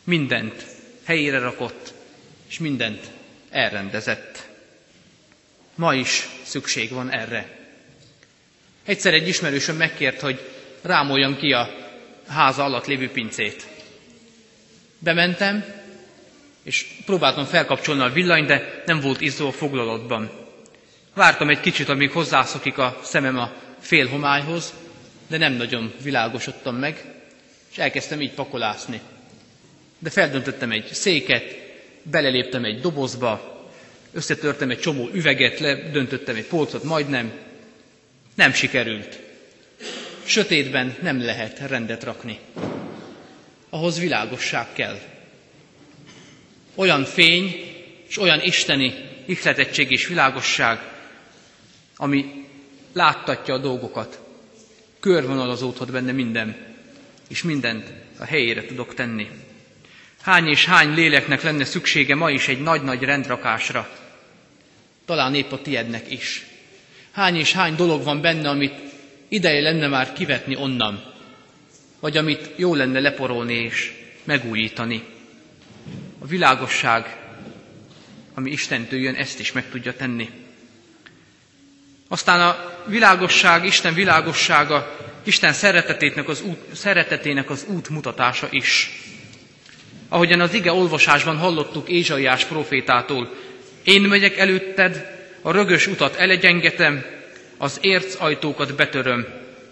Mindent 0.04 0.66
helyére 1.04 1.40
rakott, 1.40 1.94
és 2.50 2.60
mindent 2.60 3.06
elrendezett. 3.50 4.48
Ma 5.76 5.94
is 5.94 6.28
szükség 6.44 6.90
van 6.90 7.12
erre. 7.12 7.58
Egyszer 8.86 9.14
egy 9.14 9.28
ismerősöm 9.28 9.76
megkért, 9.76 10.20
hogy 10.20 10.50
rámoljam 10.82 11.38
ki 11.38 11.52
a 11.54 11.70
háza 12.28 12.64
alatt 12.64 12.86
lévő 12.86 13.10
pincét. 13.10 13.68
Bementem, 15.00 15.66
és 16.64 16.86
próbáltam 17.06 17.46
felkapcsolni 17.46 18.02
a 18.02 18.10
villany, 18.12 18.46
de 18.46 18.84
nem 18.86 19.00
volt 19.00 19.22
izzó 19.22 19.48
a 19.48 19.52
foglalatban. 19.52 20.41
Vártam 21.14 21.50
egy 21.50 21.60
kicsit, 21.60 21.90
amíg 21.90 22.12
hozzászokik 22.12 22.78
a 22.78 23.00
szemem 23.04 23.38
a 23.38 23.54
fél 23.80 24.08
homályhoz, 24.08 24.74
de 25.28 25.38
nem 25.38 25.54
nagyon 25.54 25.94
világosodtam 26.04 26.76
meg, 26.76 27.04
és 27.72 27.78
elkezdtem 27.78 28.22
így 28.22 28.32
pakolászni. 28.34 29.02
De 30.00 30.10
feldöntöttem 30.10 30.72
egy 30.72 30.86
széket, 30.94 31.44
beleléptem 32.04 32.64
egy 32.66 32.80
dobozba, 32.82 33.60
összetörtem 34.14 34.70
egy 34.70 34.80
csomó 34.80 35.10
üveget, 35.14 35.60
ledöntöttem 35.60 36.36
egy 36.36 36.46
polcot, 36.46 36.84
majdnem. 36.84 37.32
Nem 38.36 38.54
sikerült. 38.54 39.20
Sötétben 40.26 40.96
nem 41.02 41.22
lehet 41.22 41.60
rendet 41.60 42.04
rakni. 42.04 42.40
Ahhoz 43.70 44.00
világosság 44.00 44.66
kell. 44.74 45.00
Olyan 46.76 47.04
fény 47.04 47.74
és 48.08 48.18
olyan 48.18 48.42
isteni 48.42 48.94
ihletettség 49.26 49.92
és 49.92 50.08
világosság, 50.08 50.91
ami 52.02 52.46
láttatja 52.94 53.54
a 53.54 53.58
dolgokat. 53.58 54.20
Körvonalazódhat 55.00 55.92
benne 55.92 56.12
minden, 56.12 56.56
és 57.28 57.44
mindent 57.44 57.94
a 58.18 58.24
helyére 58.24 58.66
tudok 58.66 58.94
tenni. 58.94 59.30
Hány 60.22 60.48
és 60.48 60.66
hány 60.66 60.94
léleknek 60.94 61.42
lenne 61.42 61.66
szüksége 61.66 62.16
ma 62.16 62.30
is 62.30 62.48
egy 62.48 62.62
nagy-nagy 62.62 63.02
rendrakásra, 63.04 63.90
talán 65.06 65.36
épp 65.36 65.52
a 65.52 65.62
tiednek 65.62 66.12
is. 66.12 66.46
Hány 67.12 67.36
és 67.36 67.54
hány 67.54 67.76
dolog 67.76 68.04
van 68.04 68.22
benne, 68.22 68.50
amit 68.50 68.80
ideje 69.28 69.62
lenne 69.62 69.88
már 69.88 70.14
kivetni 70.14 70.56
onnan, 70.56 71.04
vagy 72.00 72.18
amit 72.18 72.50
jó 72.56 72.76
lenne 72.76 73.00
leporolni 73.00 73.54
és 73.54 73.94
megújítani. 74.24 75.04
A 76.20 76.26
világosság, 76.26 77.18
ami 78.34 78.52
Istentől 78.52 79.00
jön, 79.00 79.16
ezt 79.16 79.40
is 79.40 79.52
meg 79.52 79.70
tudja 79.70 79.96
tenni. 79.96 80.41
Aztán 82.12 82.42
a 82.42 82.72
világosság, 82.86 83.66
Isten 83.66 83.94
világossága, 83.94 84.98
Isten 85.24 85.54
szeretetének 85.54 86.28
az 86.28 86.42
út, 86.42 86.76
szeretetének 86.76 87.50
az 87.50 87.66
útmutatása 87.68 88.48
is. 88.50 88.92
Ahogyan 90.10 90.40
az 90.40 90.54
ige 90.54 90.72
olvasásban 90.72 91.38
hallottuk 91.38 91.90
Ézsaiás 91.90 92.46
profétától, 92.46 93.30
én 93.84 94.02
megyek 94.02 94.38
előtted, 94.38 95.20
a 95.42 95.52
rögös 95.52 95.88
utat 95.88 96.16
elegyengetem, 96.16 97.06
az 97.58 97.78
érc 97.82 98.22
ajtókat 98.22 98.76
betöröm, 98.76 99.26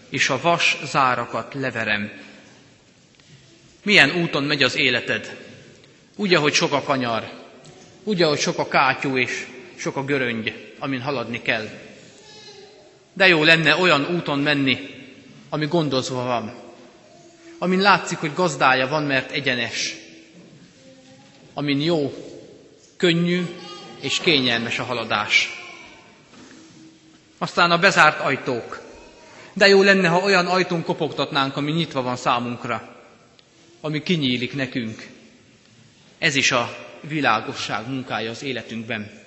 és 0.09 0.29
a 0.29 0.39
vas 0.41 0.77
zárakat 0.83 1.53
leverem. 1.53 2.11
Milyen 3.83 4.11
úton 4.11 4.43
megy 4.43 4.63
az 4.63 4.77
életed? 4.77 5.35
Úgy, 6.15 6.33
ahogy 6.33 6.53
sok 6.53 6.71
a 6.71 6.81
kanyar, 6.83 7.29
úgy, 8.03 8.21
ahogy 8.21 8.39
sok 8.39 8.59
a 8.59 8.67
kátyú 8.67 9.17
és 9.17 9.45
sok 9.75 9.95
a 9.95 10.03
göröngy, 10.03 10.73
amin 10.79 11.01
haladni 11.01 11.41
kell. 11.41 11.69
De 13.19 13.27
jó 13.27 13.43
lenne 13.43 13.75
olyan 13.75 14.15
úton 14.15 14.39
menni, 14.39 14.77
ami 15.49 15.65
gondozva 15.65 16.23
van, 16.23 16.53
amin 17.57 17.79
látszik, 17.79 18.17
hogy 18.17 18.33
gazdája 18.33 18.87
van, 18.87 19.03
mert 19.03 19.31
egyenes, 19.31 19.95
amin 21.53 21.81
jó, 21.81 22.13
könnyű 22.97 23.45
és 23.99 24.19
kényelmes 24.19 24.79
a 24.79 24.83
haladás. 24.83 25.49
Aztán 27.37 27.71
a 27.71 27.77
bezárt 27.77 28.19
ajtók. 28.19 28.81
De 29.53 29.67
jó 29.67 29.81
lenne, 29.81 30.07
ha 30.07 30.23
olyan 30.23 30.47
ajtón 30.47 30.83
kopogtatnánk, 30.83 31.57
ami 31.57 31.71
nyitva 31.71 32.01
van 32.01 32.15
számunkra, 32.15 32.95
ami 33.81 34.03
kinyílik 34.03 34.53
nekünk. 34.55 35.07
Ez 36.17 36.35
is 36.35 36.51
a 36.51 36.77
világosság 37.01 37.87
munkája 37.87 38.29
az 38.29 38.43
életünkben. 38.43 39.18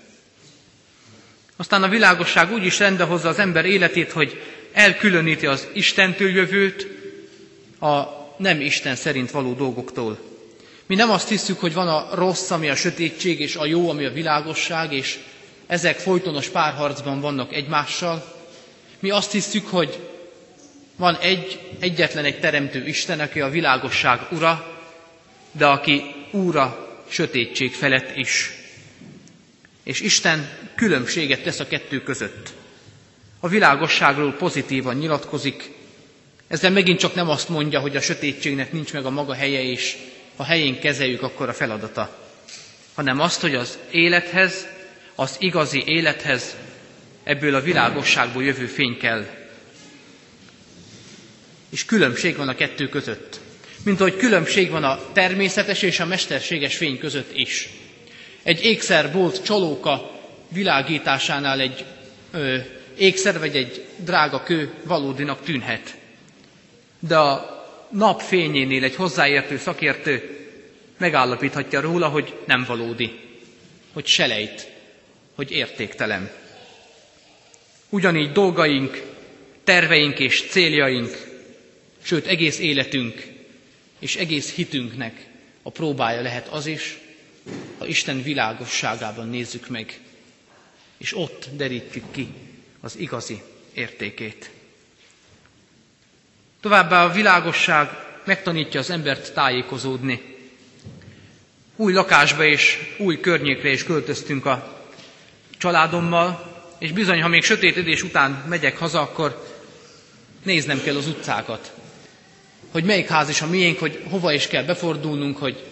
Aztán 1.56 1.82
a 1.82 1.88
világosság 1.88 2.52
úgy 2.52 2.64
is 2.64 2.78
rendehozza 2.78 3.28
az 3.28 3.38
ember 3.38 3.64
életét, 3.64 4.12
hogy 4.12 4.40
elkülöníti 4.72 5.46
az 5.46 5.66
Istentől 5.72 6.30
jövőt 6.30 6.86
a 7.80 8.02
nem 8.36 8.60
Isten 8.60 8.96
szerint 8.96 9.30
való 9.30 9.52
dolgoktól. 9.52 10.18
Mi 10.86 10.94
nem 10.94 11.10
azt 11.10 11.28
hiszük, 11.28 11.60
hogy 11.60 11.72
van 11.74 11.88
a 11.88 12.08
rossz, 12.14 12.50
ami 12.50 12.68
a 12.68 12.74
sötétség, 12.74 13.40
és 13.40 13.56
a 13.56 13.66
jó, 13.66 13.88
ami 13.90 14.04
a 14.04 14.12
világosság, 14.12 14.92
és 14.92 15.18
ezek 15.66 15.98
folytonos 15.98 16.48
párharcban 16.48 17.20
vannak 17.20 17.54
egymással. 17.54 18.34
Mi 19.00 19.10
azt 19.10 19.32
hiszük, 19.32 19.66
hogy 19.68 19.98
van 20.96 21.16
egy, 21.16 21.60
egyetlen 21.78 22.24
egy 22.24 22.40
teremtő 22.40 22.86
Isten, 22.86 23.20
aki 23.20 23.40
a 23.40 23.48
világosság 23.50 24.20
ura, 24.30 24.78
de 25.52 25.66
aki 25.66 26.02
úra 26.30 26.88
sötétség 27.08 27.72
felett 27.74 28.16
is. 28.16 28.50
És 29.82 30.00
Isten 30.00 30.48
különbséget 30.74 31.42
tesz 31.42 31.60
a 31.60 31.66
kettő 31.66 32.02
között. 32.02 32.52
A 33.40 33.48
világosságról 33.48 34.32
pozitívan 34.32 34.96
nyilatkozik, 34.96 35.70
ezzel 36.48 36.70
megint 36.70 36.98
csak 36.98 37.14
nem 37.14 37.28
azt 37.28 37.48
mondja, 37.48 37.80
hogy 37.80 37.96
a 37.96 38.00
sötétségnek 38.00 38.72
nincs 38.72 38.92
meg 38.92 39.04
a 39.04 39.10
maga 39.10 39.34
helye, 39.34 39.62
és 39.62 39.96
ha 40.36 40.44
helyén 40.44 40.80
kezeljük, 40.80 41.22
akkor 41.22 41.48
a 41.48 41.52
feladata, 41.52 42.18
hanem 42.94 43.20
azt, 43.20 43.40
hogy 43.40 43.54
az 43.54 43.78
élethez, 43.90 44.66
az 45.14 45.36
igazi 45.38 45.82
élethez 45.86 46.56
ebből 47.24 47.54
a 47.54 47.60
világosságból 47.60 48.44
jövő 48.44 48.66
fény 48.66 48.98
kell. 48.98 49.26
És 51.70 51.84
különbség 51.84 52.36
van 52.36 52.48
a 52.48 52.54
kettő 52.54 52.88
között. 52.88 53.40
Mint 53.84 54.00
ahogy 54.00 54.16
különbség 54.16 54.70
van 54.70 54.84
a 54.84 55.12
természetes 55.12 55.82
és 55.82 56.00
a 56.00 56.06
mesterséges 56.06 56.76
fény 56.76 56.98
között 56.98 57.30
is. 57.36 57.68
Egy 58.42 58.64
ékszerbolt 58.64 59.42
csalóka 59.44 60.10
világításánál 60.48 61.60
egy 61.60 61.84
ö, 62.30 62.56
ékszer 62.96 63.38
vagy 63.38 63.56
egy 63.56 63.86
drága 63.96 64.42
kő 64.42 64.72
valódinak 64.84 65.42
tűnhet. 65.44 65.96
De 66.98 67.16
a 67.18 67.60
napfényénél 67.90 68.84
egy 68.84 68.94
hozzáértő 68.94 69.56
szakértő 69.58 70.36
megállapíthatja 70.98 71.80
róla, 71.80 72.08
hogy 72.08 72.34
nem 72.46 72.64
valódi, 72.66 73.18
hogy 73.92 74.06
selejt, 74.06 74.68
hogy 75.34 75.50
értéktelen. 75.50 76.30
Ugyanígy 77.88 78.32
dolgaink, 78.32 79.02
terveink 79.64 80.18
és 80.18 80.42
céljaink, 80.50 81.10
sőt 82.02 82.26
egész 82.26 82.58
életünk 82.58 83.26
és 83.98 84.16
egész 84.16 84.54
hitünknek 84.54 85.26
a 85.62 85.70
próbája 85.70 86.20
lehet 86.22 86.48
az 86.48 86.66
is, 86.66 86.98
ha 87.78 87.86
Isten 87.86 88.22
világosságában 88.22 89.28
nézzük 89.28 89.68
meg, 89.68 90.00
és 90.98 91.16
ott 91.16 91.48
derítjük 91.56 92.04
ki 92.10 92.28
az 92.80 92.96
igazi 92.98 93.42
értékét. 93.74 94.50
Továbbá 96.60 97.04
a 97.04 97.12
világosság 97.12 97.88
megtanítja 98.24 98.80
az 98.80 98.90
embert 98.90 99.32
tájékozódni. 99.34 100.20
Új 101.76 101.92
lakásba 101.92 102.44
és 102.44 102.78
új 102.98 103.20
környékre 103.20 103.70
is 103.70 103.84
költöztünk 103.84 104.46
a 104.46 104.80
családommal, 105.58 106.50
és 106.78 106.92
bizony, 106.92 107.22
ha 107.22 107.28
még 107.28 107.42
sötétedés 107.42 108.02
után 108.02 108.44
megyek 108.48 108.78
haza, 108.78 109.00
akkor 109.00 109.46
néznem 110.42 110.82
kell 110.82 110.96
az 110.96 111.06
utcákat, 111.06 111.72
hogy 112.70 112.84
melyik 112.84 113.08
ház 113.08 113.28
is 113.28 113.40
a 113.40 113.46
miénk, 113.46 113.78
hogy 113.78 114.02
hova 114.10 114.32
is 114.32 114.46
kell 114.46 114.62
befordulnunk, 114.64 115.38
hogy 115.38 115.71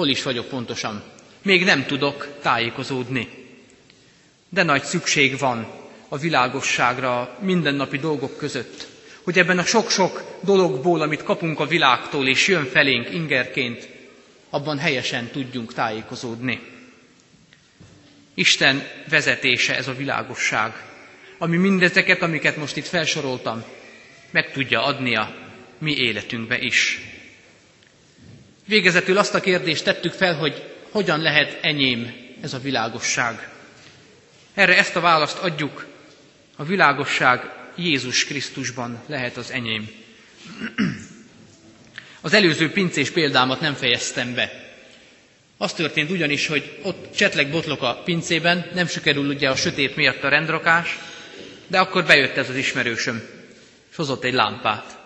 hol 0.00 0.08
is 0.08 0.22
vagyok 0.22 0.48
pontosan. 0.48 1.02
Még 1.42 1.64
nem 1.64 1.86
tudok 1.86 2.28
tájékozódni. 2.42 3.28
De 4.48 4.62
nagy 4.62 4.82
szükség 4.82 5.38
van 5.38 5.66
a 6.08 6.18
világosságra 6.18 7.36
mindennapi 7.40 7.98
dolgok 7.98 8.36
között, 8.36 8.86
hogy 9.22 9.38
ebben 9.38 9.58
a 9.58 9.64
sok-sok 9.64 10.22
dologból, 10.42 11.00
amit 11.00 11.22
kapunk 11.22 11.60
a 11.60 11.66
világtól 11.66 12.28
és 12.28 12.48
jön 12.48 12.64
felénk 12.64 13.10
ingerként, 13.10 13.88
abban 14.50 14.78
helyesen 14.78 15.26
tudjunk 15.26 15.74
tájékozódni. 15.74 16.60
Isten 18.34 18.82
vezetése 19.08 19.76
ez 19.76 19.88
a 19.88 19.94
világosság, 19.94 20.72
ami 21.38 21.56
mindezeket, 21.56 22.22
amiket 22.22 22.56
most 22.56 22.76
itt 22.76 22.86
felsoroltam, 22.86 23.64
meg 24.30 24.52
tudja 24.52 24.84
adni 24.84 25.16
a 25.16 25.34
mi 25.78 25.94
életünkbe 25.96 26.58
is. 26.58 27.09
Végezetül 28.70 29.18
azt 29.18 29.34
a 29.34 29.40
kérdést 29.40 29.84
tettük 29.84 30.12
fel, 30.12 30.34
hogy 30.34 30.64
hogyan 30.90 31.20
lehet 31.20 31.58
enyém 31.62 32.12
ez 32.40 32.54
a 32.54 32.58
világosság. 32.58 33.48
Erre 34.54 34.76
ezt 34.76 34.96
a 34.96 35.00
választ 35.00 35.38
adjuk, 35.38 35.86
a 36.56 36.64
világosság 36.64 37.40
Jézus 37.76 38.24
Krisztusban 38.24 39.02
lehet 39.06 39.36
az 39.36 39.50
enyém. 39.50 39.90
Az 42.20 42.32
előző 42.32 42.70
pincés 42.72 43.10
példámat 43.10 43.60
nem 43.60 43.74
fejeztem 43.74 44.34
be. 44.34 44.50
Az 45.56 45.72
történt 45.72 46.10
ugyanis, 46.10 46.46
hogy 46.46 46.78
ott 46.82 47.14
csetleg 47.16 47.50
botlok 47.50 47.82
a 47.82 48.02
pincében, 48.04 48.70
nem 48.74 48.86
sikerül 48.86 49.28
ugye 49.28 49.50
a 49.50 49.56
sötét 49.56 49.96
miatt 49.96 50.22
a 50.22 50.28
rendrakás, 50.28 50.98
de 51.66 51.78
akkor 51.78 52.04
bejött 52.04 52.36
ez 52.36 52.48
az 52.48 52.56
ismerősöm, 52.56 53.22
és 53.90 53.96
hozott 53.96 54.24
egy 54.24 54.34
lámpát. 54.34 54.98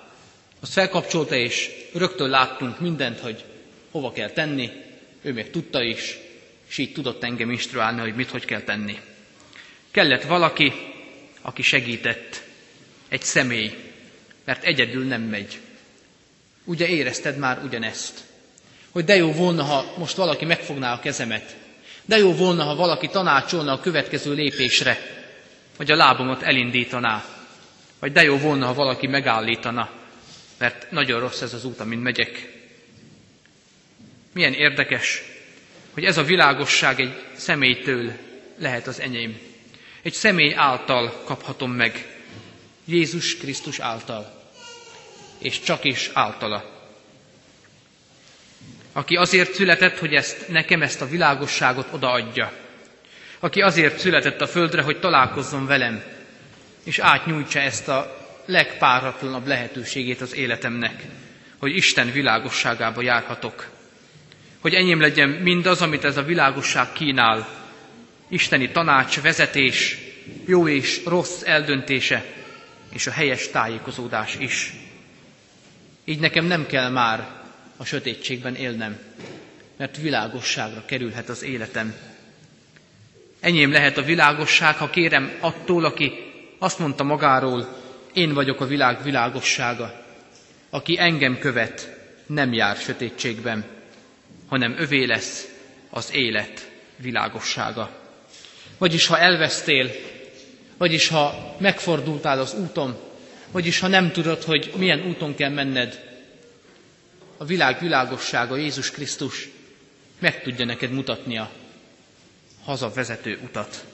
Azt 0.60 0.72
felkapcsolta, 0.72 1.34
és 1.34 1.70
rögtön 1.94 2.28
láttunk 2.30 2.80
mindent, 2.80 3.20
hogy 3.20 3.44
hova 3.94 4.12
kell 4.12 4.30
tenni, 4.30 4.70
ő 5.22 5.32
még 5.32 5.50
tudta 5.50 5.82
is, 5.82 6.16
és 6.68 6.78
így 6.78 6.92
tudott 6.92 7.22
engem 7.24 7.50
instruálni, 7.50 8.00
hogy 8.00 8.14
mit 8.14 8.30
hogy 8.30 8.44
kell 8.44 8.60
tenni. 8.60 8.98
Kellett 9.90 10.22
valaki, 10.22 10.72
aki 11.40 11.62
segített, 11.62 12.42
egy 13.08 13.22
személy, 13.22 13.74
mert 14.44 14.64
egyedül 14.64 15.04
nem 15.04 15.22
megy. 15.22 15.58
Ugye 16.64 16.88
érezted 16.88 17.36
már 17.38 17.60
ugyanezt, 17.64 18.24
hogy 18.90 19.04
de 19.04 19.16
jó 19.16 19.32
volna, 19.32 19.62
ha 19.62 19.94
most 19.98 20.16
valaki 20.16 20.44
megfogná 20.44 20.92
a 20.92 21.00
kezemet, 21.00 21.56
de 22.04 22.16
jó 22.18 22.32
volna, 22.32 22.62
ha 22.64 22.74
valaki 22.74 23.08
tanácsolna 23.08 23.72
a 23.72 23.80
következő 23.80 24.32
lépésre, 24.34 24.98
vagy 25.76 25.90
a 25.90 25.96
lábomat 25.96 26.42
elindítaná, 26.42 27.24
vagy 27.98 28.12
de 28.12 28.22
jó 28.22 28.36
volna, 28.38 28.66
ha 28.66 28.74
valaki 28.74 29.06
megállítana, 29.06 29.90
mert 30.58 30.90
nagyon 30.90 31.20
rossz 31.20 31.40
ez 31.40 31.54
az 31.54 31.64
út, 31.64 31.80
amin 31.80 31.98
megyek. 31.98 32.53
Milyen 34.34 34.52
érdekes, 34.52 35.22
hogy 35.92 36.04
ez 36.04 36.18
a 36.18 36.22
világosság 36.22 37.00
egy 37.00 37.24
személytől 37.36 38.12
lehet 38.58 38.86
az 38.86 39.00
enyém. 39.00 39.38
Egy 40.02 40.12
személy 40.12 40.54
által 40.54 41.22
kaphatom 41.24 41.72
meg, 41.72 42.06
Jézus 42.84 43.36
Krisztus 43.36 43.78
által, 43.78 44.42
és 45.38 45.60
csak 45.60 45.84
is 45.84 46.10
általa. 46.12 46.72
Aki 48.92 49.16
azért 49.16 49.54
született, 49.54 49.98
hogy 49.98 50.14
ezt 50.14 50.48
nekem 50.48 50.82
ezt 50.82 51.00
a 51.00 51.08
világosságot 51.08 51.88
odaadja. 51.92 52.52
Aki 53.38 53.60
azért 53.62 53.98
született 53.98 54.40
a 54.40 54.46
földre, 54.46 54.82
hogy 54.82 55.00
találkozzon 55.00 55.66
velem, 55.66 56.02
és 56.84 56.98
átnyújtsa 56.98 57.58
ezt 57.60 57.88
a 57.88 58.26
legpáratlanabb 58.46 59.46
lehetőségét 59.46 60.20
az 60.20 60.34
életemnek, 60.34 61.02
hogy 61.58 61.76
Isten 61.76 62.12
világosságába 62.12 63.02
járhatok. 63.02 63.70
Hogy 64.64 64.74
enyém 64.74 65.00
legyen 65.00 65.28
mindaz, 65.28 65.82
amit 65.82 66.04
ez 66.04 66.16
a 66.16 66.22
világosság 66.22 66.92
kínál, 66.92 67.48
isteni 68.28 68.68
tanács, 68.70 69.20
vezetés, 69.20 69.96
jó 70.46 70.68
és 70.68 71.00
rossz 71.06 71.42
eldöntése, 71.42 72.24
és 72.92 73.06
a 73.06 73.10
helyes 73.10 73.48
tájékozódás 73.50 74.36
is. 74.38 74.72
Így 76.04 76.18
nekem 76.18 76.44
nem 76.44 76.66
kell 76.66 76.90
már 76.90 77.28
a 77.76 77.84
sötétségben 77.84 78.54
élnem, 78.54 78.98
mert 79.76 79.96
világosságra 79.96 80.84
kerülhet 80.84 81.28
az 81.28 81.42
életem. 81.42 81.94
Enyém 83.40 83.72
lehet 83.72 83.96
a 83.98 84.02
világosság, 84.02 84.76
ha 84.76 84.90
kérem 84.90 85.32
attól, 85.40 85.84
aki 85.84 86.12
azt 86.58 86.78
mondta 86.78 87.04
magáról, 87.04 87.76
én 88.12 88.34
vagyok 88.34 88.60
a 88.60 88.66
világ 88.66 89.02
világossága. 89.02 90.04
Aki 90.70 90.98
engem 90.98 91.38
követ, 91.38 91.96
nem 92.26 92.52
jár 92.52 92.76
sötétségben, 92.76 93.64
hanem 94.54 94.78
övé 94.78 95.04
lesz 95.04 95.48
az 95.90 96.10
élet 96.12 96.70
világossága. 96.96 97.90
Vagyis 98.78 99.06
ha 99.06 99.18
elvesztél, 99.18 99.90
vagyis 100.76 101.08
ha 101.08 101.54
megfordultál 101.58 102.40
az 102.40 102.54
úton, 102.54 102.96
vagyis 103.50 103.78
ha 103.78 103.86
nem 103.88 104.12
tudod, 104.12 104.42
hogy 104.42 104.72
milyen 104.76 105.06
úton 105.06 105.34
kell 105.34 105.50
menned, 105.50 106.02
a 107.36 107.44
világ 107.44 107.80
világossága, 107.80 108.56
Jézus 108.56 108.90
Krisztus 108.90 109.48
meg 110.18 110.42
tudja 110.42 110.64
neked 110.64 110.90
mutatni 110.90 111.38
a 111.38 111.50
hazavezető 112.64 113.38
utat. 113.44 113.84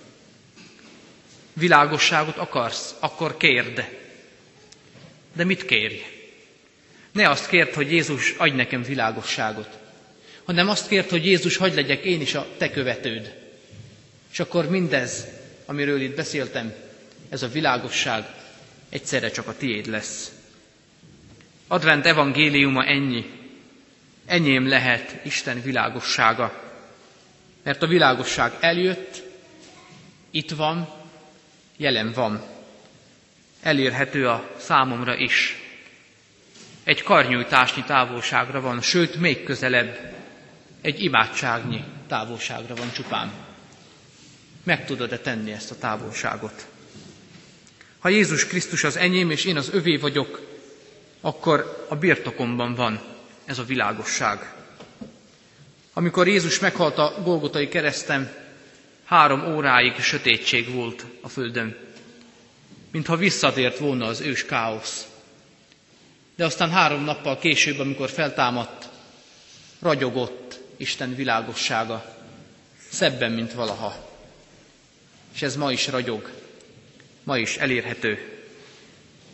Világosságot 1.52 2.36
akarsz, 2.36 2.94
akkor 2.98 3.36
kérd. 3.36 3.84
De 5.32 5.44
mit 5.44 5.64
kérj? 5.64 6.02
Ne 7.12 7.28
azt 7.28 7.48
kért, 7.48 7.74
hogy 7.74 7.92
Jézus 7.92 8.34
adj 8.36 8.56
nekem 8.56 8.82
világosságot, 8.82 9.79
hanem 10.44 10.68
azt 10.68 10.88
kért, 10.88 11.10
hogy 11.10 11.24
Jézus 11.26 11.56
hagy 11.56 11.74
legyek 11.74 12.04
én 12.04 12.20
is 12.20 12.34
a 12.34 12.46
te 12.58 12.70
követőd. 12.70 13.34
És 14.32 14.40
akkor 14.40 14.68
mindez, 14.68 15.26
amiről 15.66 16.00
itt 16.00 16.16
beszéltem, 16.16 16.72
ez 17.28 17.42
a 17.42 17.48
világosság 17.48 18.24
egyszerre 18.88 19.30
csak 19.30 19.46
a 19.48 19.56
tiéd 19.56 19.86
lesz. 19.86 20.32
Advent 21.68 22.06
evangéliuma 22.06 22.84
ennyi. 22.84 23.24
Enyém 24.26 24.68
lehet 24.68 25.24
Isten 25.24 25.62
világossága. 25.62 26.72
Mert 27.62 27.82
a 27.82 27.86
világosság 27.86 28.52
eljött, 28.60 29.22
itt 30.30 30.50
van, 30.50 30.88
jelen 31.76 32.12
van. 32.12 32.42
Elérhető 33.62 34.28
a 34.28 34.50
számomra 34.58 35.16
is. 35.16 35.56
Egy 36.84 37.02
karnyújtásnyi 37.02 37.82
távolságra 37.82 38.60
van, 38.60 38.80
sőt, 38.80 39.14
még 39.14 39.42
közelebb, 39.44 40.12
egy 40.80 41.02
imádságnyi 41.02 41.84
távolságra 42.06 42.74
van 42.74 42.92
csupán. 42.92 43.32
Meg 44.62 44.86
tudod-e 44.86 45.18
tenni 45.18 45.52
ezt 45.52 45.70
a 45.70 45.78
távolságot? 45.78 46.66
Ha 47.98 48.08
Jézus 48.08 48.46
Krisztus 48.46 48.84
az 48.84 48.96
enyém, 48.96 49.30
és 49.30 49.44
én 49.44 49.56
az 49.56 49.70
övé 49.72 49.96
vagyok, 49.96 50.40
akkor 51.20 51.86
a 51.88 51.96
birtokomban 51.96 52.74
van 52.74 53.00
ez 53.44 53.58
a 53.58 53.64
világosság. 53.64 54.54
Amikor 55.92 56.28
Jézus 56.28 56.58
meghalt 56.58 56.98
a 56.98 57.14
Golgotai 57.22 57.68
kereszten, 57.68 58.32
három 59.04 59.54
óráig 59.54 60.00
sötétség 60.00 60.74
volt 60.74 61.04
a 61.20 61.28
földön, 61.28 61.76
mintha 62.92 63.16
visszatért 63.16 63.78
volna 63.78 64.06
az 64.06 64.20
ős 64.20 64.44
káosz. 64.44 65.06
De 66.36 66.44
aztán 66.44 66.70
három 66.70 67.04
nappal 67.04 67.38
később, 67.38 67.78
amikor 67.78 68.10
feltámadt, 68.10 68.88
ragyogott 69.80 70.39
Isten 70.80 71.14
világossága, 71.14 72.16
szebben, 72.90 73.32
mint 73.32 73.52
valaha. 73.52 74.18
És 75.34 75.42
ez 75.42 75.56
ma 75.56 75.72
is 75.72 75.86
ragyog, 75.88 76.30
ma 77.24 77.38
is 77.38 77.56
elérhető, 77.56 78.40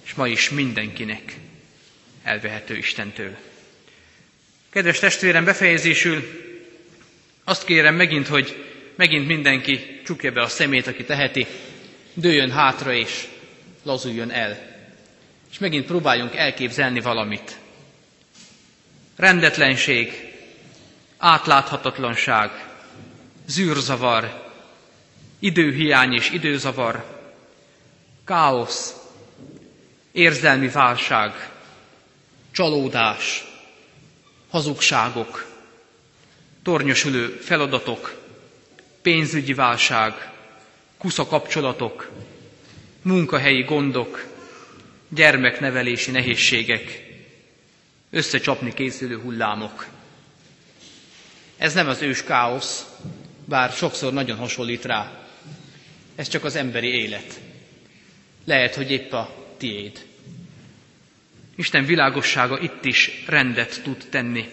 és 0.04 0.14
ma 0.14 0.28
is 0.28 0.50
mindenkinek 0.50 1.36
elvehető 2.22 2.76
Istentől. 2.76 3.36
Kedves 4.70 4.98
testvérem, 4.98 5.44
befejezésül 5.44 6.22
azt 7.44 7.64
kérem 7.64 7.94
megint, 7.94 8.26
hogy 8.26 8.64
megint 8.96 9.26
mindenki 9.26 10.00
csukja 10.04 10.32
be 10.32 10.42
a 10.42 10.48
szemét, 10.48 10.86
aki 10.86 11.04
teheti, 11.04 11.46
dőjön 12.14 12.50
hátra 12.50 12.92
és 12.94 13.28
lazuljon 13.82 14.30
el. 14.30 14.58
És 15.50 15.58
megint 15.58 15.86
próbáljunk 15.86 16.34
elképzelni 16.36 17.00
valamit. 17.00 17.58
Rendetlenség, 19.16 20.34
átláthatatlanság, 21.18 22.50
zűrzavar, 23.46 24.50
időhiány 25.38 26.12
és 26.12 26.30
időzavar, 26.30 27.04
káosz, 28.24 28.94
érzelmi 30.12 30.68
válság, 30.68 31.50
csalódás, 32.50 33.44
hazugságok, 34.50 35.46
tornyosulő 36.62 37.26
feladatok, 37.28 38.14
pénzügyi 39.02 39.54
válság, 39.54 40.32
kusza 40.98 41.26
kapcsolatok, 41.26 42.10
munkahelyi 43.02 43.62
gondok, 43.62 44.24
gyermeknevelési 45.08 46.10
nehézségek, 46.10 47.04
összecsapni 48.10 48.74
készülő 48.74 49.18
hullámok. 49.20 49.86
Ez 51.56 51.74
nem 51.74 51.88
az 51.88 52.02
ős 52.02 52.22
káosz, 52.24 52.86
bár 53.44 53.70
sokszor 53.72 54.12
nagyon 54.12 54.36
hasonlít 54.36 54.84
rá. 54.84 55.26
Ez 56.14 56.28
csak 56.28 56.44
az 56.44 56.56
emberi 56.56 56.88
élet. 56.88 57.40
Lehet, 58.44 58.74
hogy 58.74 58.90
épp 58.90 59.12
a 59.12 59.34
tiéd. 59.56 60.06
Isten 61.54 61.84
világossága 61.84 62.58
itt 62.60 62.84
is 62.84 63.24
rendet 63.26 63.80
tud 63.82 64.06
tenni. 64.10 64.48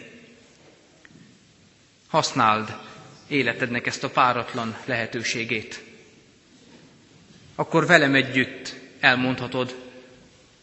Használd 2.07 2.77
életednek 3.27 3.85
ezt 3.87 4.03
a 4.03 4.09
páratlan 4.09 4.77
lehetőségét. 4.85 5.83
Akkor 7.55 7.85
velem 7.85 8.15
együtt 8.15 8.75
elmondhatod, 8.99 9.75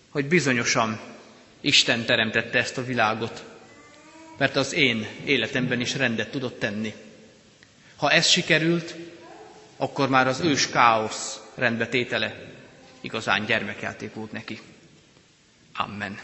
hogy 0.09 0.27
bizonyosan 0.27 1.01
Isten 1.61 2.05
teremtette 2.05 2.59
ezt 2.59 2.79
a 2.79 2.85
világot, 2.85 3.45
mert 4.41 4.57
az 4.57 4.73
én 4.73 5.07
életemben 5.25 5.81
is 5.81 5.95
rendet 5.95 6.31
tudott 6.31 6.59
tenni. 6.59 6.95
Ha 7.97 8.11
ez 8.11 8.27
sikerült, 8.27 8.95
akkor 9.77 10.09
már 10.09 10.27
az 10.27 10.41
ős 10.41 10.69
káosz 10.71 11.41
rendbetétele 11.55 12.53
igazán 13.01 13.45
gyermekjáték 13.45 14.15
volt 14.15 14.33
neki. 14.33 14.61
Amen. 15.77 16.19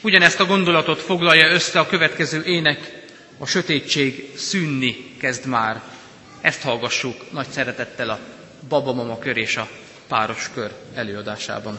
Ugyanezt 0.00 0.40
a 0.40 0.46
gondolatot 0.46 1.00
foglalja 1.00 1.52
össze 1.52 1.78
a 1.80 1.86
következő 1.86 2.44
ének, 2.44 3.04
a 3.38 3.46
sötétség 3.46 4.32
szűnni 4.36 5.16
kezd 5.18 5.46
már. 5.46 5.82
Ezt 6.40 6.62
hallgassuk 6.62 7.32
nagy 7.32 7.48
szeretettel 7.48 8.10
a 8.10 8.38
babamama 8.68 9.18
kör 9.18 9.36
és 9.36 9.56
a 9.56 9.68
páros 10.08 10.50
kör 10.54 10.72
előadásában. 10.94 11.78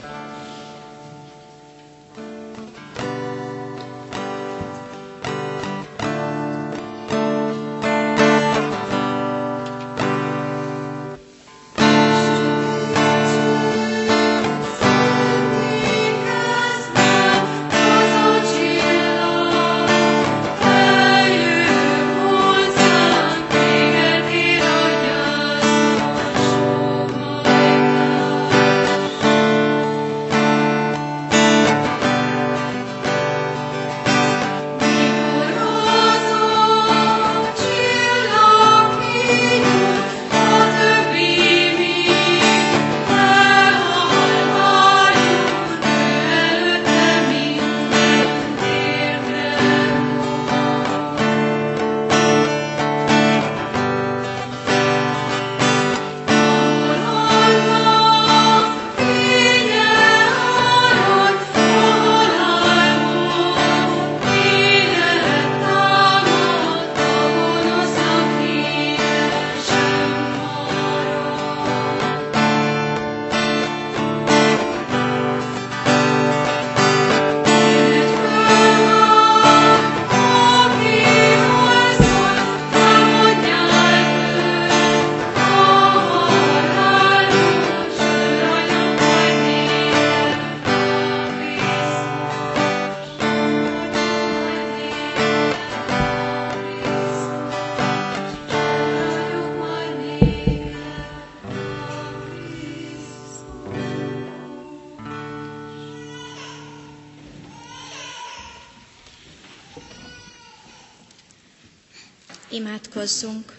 Imádkozzunk! 113.02 113.58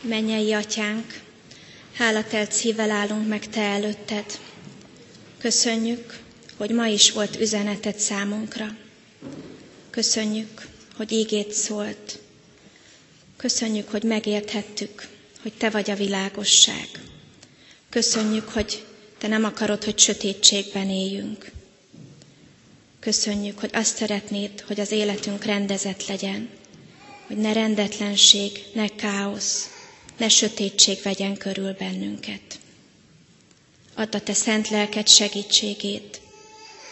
Mennyei 0.00 0.52
atyánk, 0.52 1.20
hálatelt 1.92 2.52
szívvel 2.52 2.90
állunk 2.90 3.28
meg 3.28 3.48
Te 3.48 3.60
előtted. 3.60 4.24
Köszönjük, 5.38 6.18
hogy 6.56 6.70
ma 6.70 6.86
is 6.86 7.10
volt 7.12 7.40
üzeneted 7.40 7.98
számunkra. 7.98 8.76
Köszönjük, 9.90 10.66
hogy 10.96 11.12
ígét 11.12 11.52
szólt. 11.52 12.18
Köszönjük, 13.36 13.88
hogy 13.90 14.02
megérthettük, 14.02 15.06
hogy 15.42 15.52
Te 15.52 15.70
vagy 15.70 15.90
a 15.90 15.94
világosság. 15.94 16.88
Köszönjük, 17.88 18.48
hogy 18.48 18.84
Te 19.18 19.28
nem 19.28 19.44
akarod, 19.44 19.84
hogy 19.84 19.98
sötétségben 19.98 20.88
éljünk. 20.90 21.50
Köszönjük, 23.00 23.58
hogy 23.58 23.70
azt 23.72 23.96
szeretnéd, 23.96 24.60
hogy 24.60 24.80
az 24.80 24.90
életünk 24.90 25.44
rendezett 25.44 26.06
legyen, 26.06 26.48
hogy 27.26 27.36
ne 27.36 27.52
rendetlenség, 27.52 28.64
ne 28.74 28.86
káosz, 28.88 29.68
ne 30.16 30.28
sötétség 30.28 30.98
vegyen 31.02 31.36
körül 31.36 31.72
bennünket. 31.72 32.58
Add 33.94 34.14
a 34.14 34.20
Te 34.20 34.32
szent 34.32 34.68
lelked 34.68 35.08
segítségét, 35.08 36.20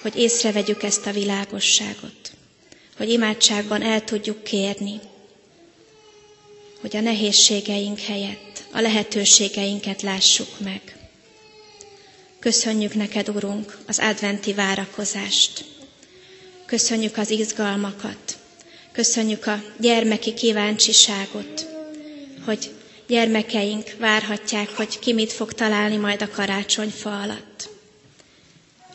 hogy 0.03 0.17
észrevegyük 0.17 0.83
ezt 0.83 1.07
a 1.07 1.13
világosságot, 1.13 2.33
hogy 2.97 3.11
imádságban 3.11 3.83
el 3.83 4.05
tudjuk 4.05 4.43
kérni, 4.45 5.01
hogy 6.81 6.97
a 6.97 7.01
nehézségeink 7.01 7.99
helyett 8.01 8.65
a 8.73 8.81
lehetőségeinket 8.81 10.03
lássuk 10.03 10.61
meg. 10.61 10.97
Köszönjük 12.39 12.95
neked, 12.95 13.29
Urunk, 13.29 13.79
az 13.87 13.99
adventi 13.99 14.53
várakozást. 14.55 15.65
Köszönjük 16.69 17.17
az 17.17 17.31
izgalmakat. 17.31 18.39
Köszönjük 18.93 19.47
a 19.47 19.63
gyermeki 19.81 20.35
kíváncsiságot, 20.35 21.67
hogy 22.45 22.71
gyermekeink 23.07 23.95
várhatják, 23.99 24.69
hogy 24.69 24.99
ki 24.99 25.13
mit 25.13 25.33
fog 25.33 25.53
találni 25.53 25.97
majd 25.97 26.23
a 26.23 26.29
karácsonyfa 26.31 27.21
alatt. 27.21 27.69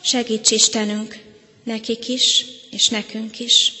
Segíts 0.02 0.50
Istenünk 0.50 1.18
nekik 1.62 2.08
is, 2.08 2.44
és 2.70 2.88
nekünk 2.88 3.40
is, 3.40 3.72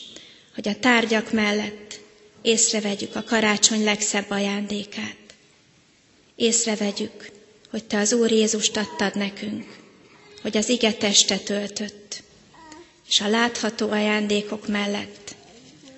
hogy 0.54 0.68
a 0.68 0.78
tárgyak 0.78 1.32
mellett 1.32 2.00
észrevegyük 2.42 3.16
a 3.16 3.22
karácsony 3.24 3.84
legszebb 3.84 4.30
ajándékát. 4.30 5.16
Észrevegyük, 6.36 7.30
hogy 7.70 7.84
Te 7.84 7.98
az 7.98 8.12
Úr 8.12 8.30
Jézust 8.30 8.76
adtad 8.76 9.16
nekünk, 9.16 9.76
hogy 10.42 10.56
az 10.56 10.68
ige 10.68 10.92
testet 10.92 11.50
öltött, 11.50 12.22
és 13.08 13.20
a 13.20 13.28
látható 13.28 13.90
ajándékok 13.90 14.68
mellett 14.68 15.34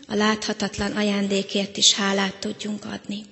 a 0.08 0.14
láthatatlan 0.14 0.92
ajándékért 0.92 1.76
is 1.76 1.92
hálát 1.94 2.36
tudjunk 2.36 2.84
adni. 2.84 3.24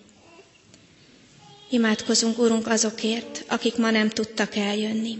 Imádkozunk, 1.70 2.38
Urunk, 2.38 2.66
azokért, 2.68 3.44
akik 3.48 3.76
ma 3.76 3.90
nem 3.90 4.08
tudtak 4.08 4.56
eljönni. 4.56 5.18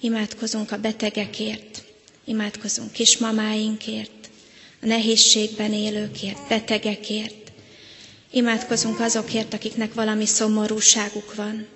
Imádkozunk 0.00 0.72
a 0.72 0.78
betegekért, 0.78 1.84
imádkozunk 2.24 2.92
kismamáinkért, 2.92 4.30
a 4.82 4.86
nehézségben 4.86 5.72
élőkért, 5.72 6.48
betegekért. 6.48 7.52
Imádkozunk 8.30 9.00
azokért, 9.00 9.54
akiknek 9.54 9.94
valami 9.94 10.26
szomorúságuk 10.26 11.34
van, 11.34 11.66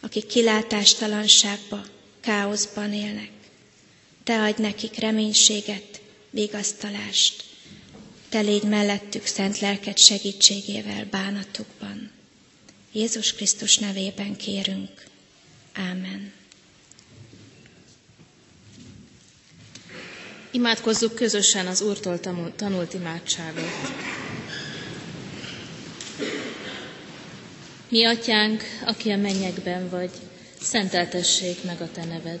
akik 0.00 0.26
kilátástalanságba, 0.26 1.80
káoszban 2.20 2.92
élnek. 2.92 3.30
Te 4.24 4.42
adj 4.42 4.62
nekik 4.62 4.96
reménységet, 4.98 6.00
vigasztalást. 6.30 7.44
Te 8.28 8.40
légy 8.40 8.62
mellettük 8.62 9.26
szent 9.26 9.58
lelked 9.58 9.98
segítségével 9.98 11.06
bánatukban. 11.10 12.10
Jézus 12.92 13.32
Krisztus 13.34 13.78
nevében 13.78 14.36
kérünk. 14.36 15.04
Ámen. 15.72 16.32
Imádkozzuk 20.50 21.14
közösen 21.14 21.66
az 21.66 21.80
Úrtól 21.80 22.20
tanult 22.56 22.94
imádságot. 22.94 23.70
Mi 27.88 28.04
atyánk, 28.04 28.62
aki 28.84 29.10
a 29.10 29.16
mennyekben 29.16 29.88
vagy, 29.90 30.10
szenteltessék 30.60 31.62
meg 31.64 31.80
a 31.80 31.90
te 31.90 32.04
neved. 32.04 32.40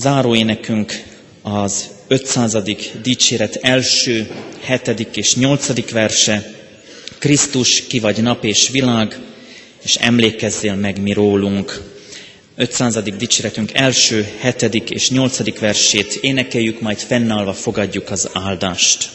Záróénekünk 0.00 1.02
az 1.42 1.88
500. 2.08 2.56
dicséret 3.02 3.56
első, 3.56 4.30
hetedik 4.60 5.16
és 5.16 5.34
nyolcadik 5.34 5.90
verse. 5.90 6.54
Krisztus, 7.18 7.86
ki 7.86 7.98
vagy 7.98 8.22
nap 8.22 8.44
és 8.44 8.68
világ, 8.68 9.18
és 9.82 9.94
emlékezzél 9.94 10.74
meg 10.74 11.00
mi 11.00 11.12
rólunk. 11.12 11.82
500. 12.56 13.02
dicséretünk 13.02 13.74
első, 13.74 14.28
hetedik 14.38 14.90
és 14.90 15.10
nyolcadik 15.10 15.58
versét 15.58 16.18
énekeljük, 16.20 16.80
majd 16.80 16.98
fennállva 16.98 17.52
fogadjuk 17.52 18.10
az 18.10 18.28
áldást. 18.32 19.10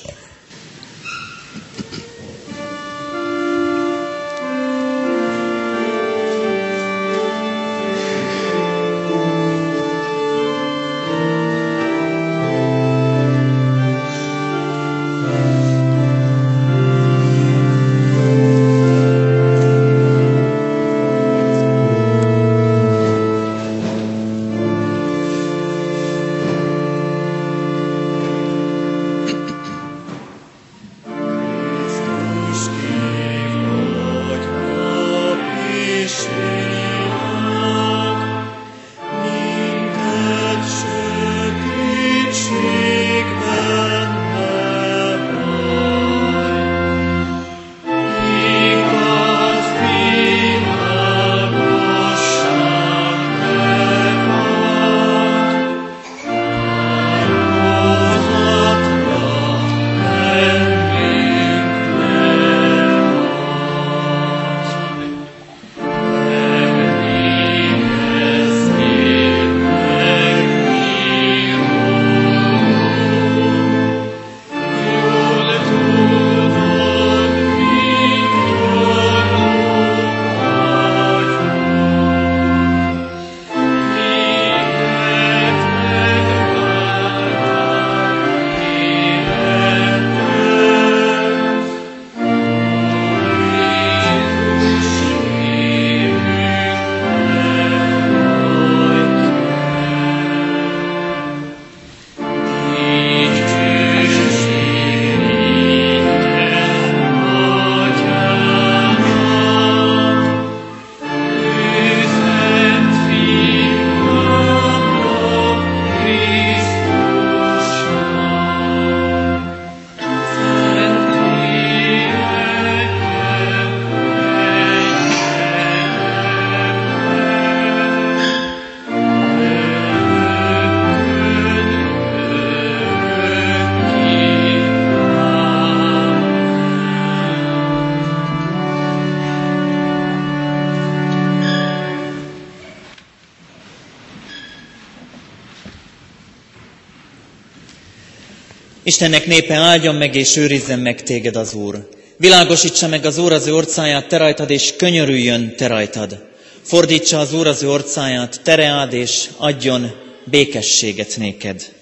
Istennek 148.88 149.26
népe 149.26 149.54
áldjon 149.54 149.96
meg 149.96 150.16
és 150.16 150.36
őrizzen 150.36 150.80
meg 150.80 151.04
téged 151.04 151.36
az 151.36 151.54
Úr. 151.54 151.90
Világosítsa 152.18 152.88
meg 152.88 153.06
az 153.06 153.18
Úr 153.18 153.34
az 153.34 153.48
ő 153.48 153.54
orcáját 153.54 154.08
te 154.08 154.18
rajtad, 154.18 154.50
és 154.50 154.76
könyörüljön 154.76 155.56
te 155.56 155.68
rajtad. 155.68 156.26
Fordítsa 156.62 157.20
az 157.20 157.34
Úr 157.34 157.48
az 157.48 157.64
ő 157.64 157.70
orcáját, 157.70 158.42
tereád, 158.44 158.94
és 158.94 159.30
adjon 159.38 159.92
békességet 160.24 161.18
néked. 161.18 161.74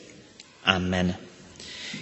Amen. 0.66 1.18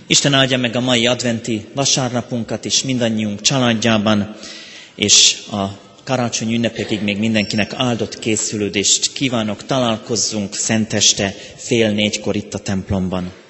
Isten 0.08 0.34
áldja 0.34 0.58
meg 0.58 0.76
a 0.76 0.80
mai 0.80 1.08
adventi 1.08 1.66
vasárnapunkat 1.74 2.66
is 2.66 2.84
mindannyiunk 2.84 3.42
családjában, 3.42 4.36
és 4.96 5.38
a 5.52 5.66
karácsony 6.04 6.54
ünnepekig 6.54 7.02
még 7.02 7.18
mindenkinek 7.18 7.74
áldott 7.74 8.20
készülődést 8.20 9.14
kívánok, 9.14 9.66
találkozzunk 9.66 10.56
szenteste 10.56 11.36
fél 11.56 11.92
négykor 11.92 12.36
itt 12.36 12.54
a 12.54 12.60
templomban. 12.60 13.41